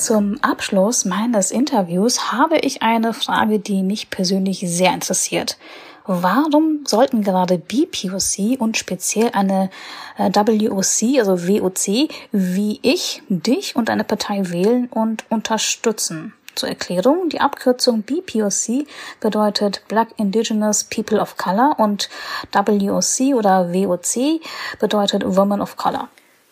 Zum 0.00 0.38
Abschluss 0.40 1.04
meines 1.04 1.50
Interviews 1.50 2.32
habe 2.32 2.56
ich 2.56 2.80
eine 2.80 3.12
Frage, 3.12 3.58
die 3.58 3.82
mich 3.82 4.08
persönlich 4.08 4.64
sehr 4.64 4.94
interessiert. 4.94 5.58
Warum 6.06 6.86
sollten 6.86 7.22
gerade 7.22 7.58
BPOC 7.58 8.58
und 8.58 8.78
speziell 8.78 9.28
eine 9.34 9.68
äh, 10.16 10.30
WOC, 10.30 11.18
also 11.18 11.46
WOC, 11.46 12.08
wie 12.32 12.80
ich, 12.80 13.22
dich 13.28 13.76
und 13.76 13.90
eine 13.90 14.04
Partei 14.04 14.48
wählen 14.48 14.88
und 14.90 15.30
unterstützen? 15.30 16.32
Zur 16.54 16.70
Erklärung, 16.70 17.28
die 17.28 17.42
Abkürzung 17.42 18.00
BPOC 18.00 18.86
bedeutet 19.20 19.82
Black 19.88 20.08
Indigenous 20.16 20.82
People 20.82 21.20
of 21.20 21.36
Color 21.36 21.74
und 21.78 22.08
WOC 22.52 23.34
oder 23.34 23.74
WOC 23.74 24.40
bedeutet 24.78 25.24
Women 25.26 25.60
of 25.60 25.76
Color. 25.76 26.08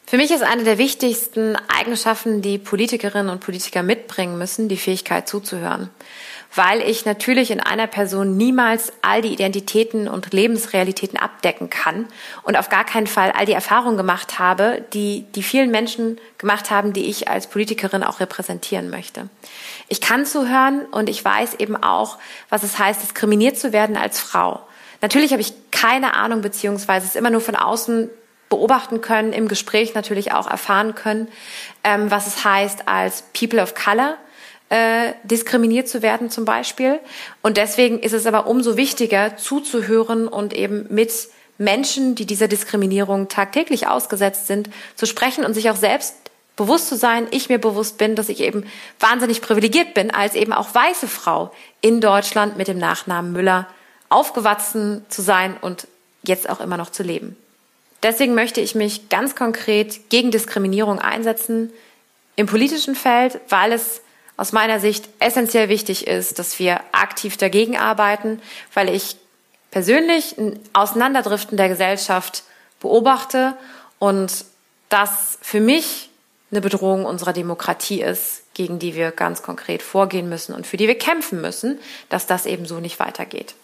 Für 0.09 0.17
mich 0.17 0.31
ist 0.31 0.43
eine 0.43 0.65
der 0.65 0.79
wichtigsten 0.79 1.55
Eigenschaften, 1.69 2.41
die 2.41 2.57
Politikerinnen 2.57 3.29
und 3.29 3.41
Politiker 3.41 3.83
mitbringen 3.83 4.39
müssen, 4.39 4.71
die 4.71 4.79
Fähigkeit 4.79 5.29
zuzuhören. 5.29 5.91
Weil 6.55 6.81
ich 6.81 7.05
natürlich 7.05 7.51
in 7.51 7.61
einer 7.61 7.87
Person 7.87 8.39
niemals 8.39 8.91
all 9.03 9.21
die 9.21 9.35
Identitäten 9.35 10.09
und 10.09 10.33
Lebensrealitäten 10.33 11.19
abdecken 11.19 11.69
kann 11.69 12.07
und 12.43 12.57
auf 12.57 12.71
gar 12.71 12.87
keinen 12.87 13.07
Fall 13.07 13.33
all 13.33 13.45
die 13.45 13.53
Erfahrungen 13.53 13.99
gemacht 13.99 14.39
habe, 14.39 14.83
die 14.95 15.27
die 15.35 15.43
vielen 15.43 15.71
Menschen 15.71 16.19
gemacht 16.39 16.71
haben, 16.71 16.95
die 16.95 17.05
ich 17.05 17.29
als 17.29 17.47
Politikerin 17.47 18.03
auch 18.03 18.19
repräsentieren 18.19 18.89
möchte. 18.89 19.29
Ich 19.89 20.01
kann 20.01 20.25
zuhören 20.25 20.87
und 20.87 21.11
ich 21.11 21.23
weiß 21.23 21.57
eben 21.57 21.77
auch, 21.77 22.17
was 22.49 22.63
es 22.63 22.79
heißt, 22.79 23.03
diskriminiert 23.03 23.59
zu 23.59 23.75
werden 23.75 23.99
als 23.99 24.21
Frau. 24.21 24.61
Natürlich 25.03 25.33
habe 25.33 25.43
ich 25.43 25.53
keine 25.71 26.15
Ahnung, 26.15 26.41
beziehungsweise 26.41 27.07
es 27.07 27.15
immer 27.15 27.29
nur 27.29 27.43
von 27.43 27.57
außen 27.57 28.09
beobachten 28.49 29.01
können, 29.01 29.33
im 29.33 29.49
Gespräch 29.49 29.95
natürlich 29.95 30.33
auch 30.33 30.47
erfahren 30.49 30.95
können, 30.95 31.29
ähm, 31.85 32.11
was 32.11 32.27
es 32.27 32.45
heißt, 32.45 32.89
als 32.89 33.23
People 33.33 33.63
of 33.63 33.75
Color 33.75 34.17
äh, 34.71 35.13
diskriminiert 35.23 35.89
zu 35.89 36.03
werden 36.03 36.31
zum 36.31 36.45
Beispiel. 36.45 37.01
Und 37.43 37.57
deswegen 37.57 38.01
ist 38.01 38.13
es 38.13 38.27
aber 38.27 38.47
umso 38.47 38.77
wichtiger, 38.77 39.37
zuzuhören 39.37 40.29
und 40.29 40.53
eben 40.53 40.87
mit 40.91 41.13
Menschen, 41.59 42.15
die 42.15 42.27
dieser 42.27 42.49
Diskriminierung 42.49 43.29
tagtäglich 43.29 43.89
ausgesetzt 43.89 44.47
sind, 44.47 44.71
zu 44.95 45.07
sprechen 45.07 45.45
und 45.45 45.55
sich 45.55 45.71
auch 45.71 45.77
selbst 45.77 46.15
bewusst 46.57 46.89
zu 46.89 46.97
sein, 46.97 47.27
ich 47.31 47.49
mir 47.49 47.59
bewusst 47.59 47.99
bin, 47.99 48.15
dass 48.17 48.29
ich 48.29 48.41
eben 48.41 48.65
wahnsinnig 49.01 49.41
privilegiert 49.43 49.95
bin, 49.95 50.11
als 50.11 50.35
eben 50.35 50.53
auch 50.53 50.75
weiße 50.75 51.09
Frau 51.09 51.53
in 51.81 52.01
Deutschland 52.01 52.57
mit 52.57 52.69
dem 52.69 52.79
Nachnamen 52.79 53.33
Müller 53.33 53.67
aufgewachsen 54.09 55.05
zu 55.09 55.23
sein 55.23 55.57
und 55.61 55.87
jetzt 56.23 56.49
auch 56.51 56.61
immer 56.61 56.77
noch 56.77 56.91
zu 56.91 57.03
leben. 57.03 57.37
Deswegen 58.03 58.35
möchte 58.35 58.61
ich 58.61 58.75
mich 58.75 59.09
ganz 59.09 59.35
konkret 59.35 60.09
gegen 60.11 60.31
Diskriminierung 60.31 60.99
einsetzen 60.99 61.73
im 62.37 62.47
politischen 62.47 62.95
Feld, 62.95 63.41
weil 63.49 63.73
es 63.73 64.03
aus 64.37 64.53
meiner 64.53 64.79
Sicht 64.79 65.09
essentiell 65.19 65.69
wichtig 65.69 66.07
ist, 66.07 66.39
dass 66.39 66.61
wir 66.61 66.81
aktiv 66.93 67.37
dagegen 67.37 67.77
arbeiten, 67.77 68.41
weil 68.73 68.89
ich 68.89 69.17
persönlich 69.73 70.39
ein 70.39 70.61
Auseinanderdriften 70.73 71.57
der 71.57 71.69
Gesellschaft 71.69 72.45
beobachte 72.81 73.55
und 73.99 74.45
das 74.89 75.39
für 75.43 75.61
mich 75.61 76.09
eine 76.51 76.61
Bedrohung 76.61 77.05
unserer 77.05 77.33
Demokratie 77.33 78.01
ist, 78.01 78.43
gegen 78.55 78.79
die 78.79 78.95
wir 78.95 79.11
ganz 79.11 79.43
konkret 79.43 79.83
vorgehen 79.83 80.29
müssen 80.29 80.55
und 80.55 80.67
für 80.67 80.77
die 80.77 80.89
wir 80.89 80.97
kämpfen 80.97 81.41
müssen, 81.41 81.79
dass 82.09 82.27
das 82.27 82.47
eben 82.47 82.65
so 82.65 82.81
nicht 82.81 82.99
weitergeht. 83.01 83.55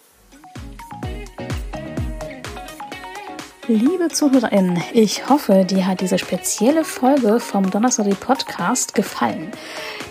Liebe 3.67 4.09
ZuhörerInnen, 4.09 4.83
ich 4.93 5.31
hoffe, 5.31 5.65
dir 5.65 5.87
hat 5.87 6.03
diese 6.03 6.19
spezielle 6.19 6.85
Folge 6.85 7.41
vom 7.41 7.71
Donnerstag 7.71 8.21
Podcast 8.21 8.95
gefallen. 8.95 9.51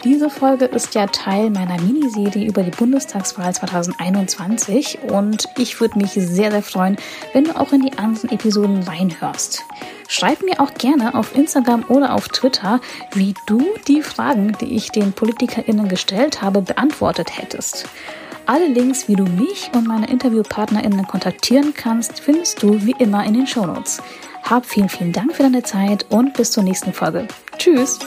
Diese 0.03 0.31
Folge 0.31 0.65
ist 0.65 0.95
ja 0.95 1.05
Teil 1.05 1.51
meiner 1.51 1.79
Miniserie 1.79 2.47
über 2.47 2.63
die 2.63 2.71
Bundestagswahl 2.71 3.53
2021 3.53 5.03
und 5.03 5.45
ich 5.59 5.79
würde 5.79 5.99
mich 5.99 6.13
sehr, 6.13 6.49
sehr 6.49 6.63
freuen, 6.63 6.97
wenn 7.33 7.43
du 7.43 7.55
auch 7.55 7.71
in 7.73 7.83
die 7.83 7.95
anderen 7.95 8.31
Episoden 8.31 8.81
reinhörst. 8.81 9.63
Schreib 10.07 10.41
mir 10.41 10.59
auch 10.59 10.73
gerne 10.73 11.13
auf 11.13 11.35
Instagram 11.35 11.85
oder 11.89 12.15
auf 12.15 12.29
Twitter, 12.29 12.81
wie 13.13 13.35
du 13.45 13.63
die 13.87 14.01
Fragen, 14.01 14.57
die 14.61 14.75
ich 14.75 14.89
den 14.89 15.13
PolitikerInnen 15.13 15.87
gestellt 15.89 16.41
habe, 16.41 16.63
beantwortet 16.63 17.37
hättest. 17.37 17.85
Alle 18.45 18.67
Links, 18.67 19.07
wie 19.07 19.15
du 19.15 19.23
mich 19.23 19.71
und 19.73 19.87
meine 19.87 20.09
InterviewpartnerInnen 20.09 21.07
kontaktieren 21.07 21.73
kannst, 21.73 22.19
findest 22.19 22.61
du 22.61 22.85
wie 22.85 22.95
immer 22.99 23.25
in 23.25 23.33
den 23.33 23.47
Shownotes. 23.47 24.01
Hab 24.43 24.65
vielen, 24.65 24.89
vielen 24.89 25.13
Dank 25.13 25.33
für 25.33 25.43
deine 25.43 25.63
Zeit 25.63 26.05
und 26.09 26.33
bis 26.33 26.51
zur 26.51 26.63
nächsten 26.63 26.91
Folge. 26.91 27.27
Tschüss! 27.57 27.99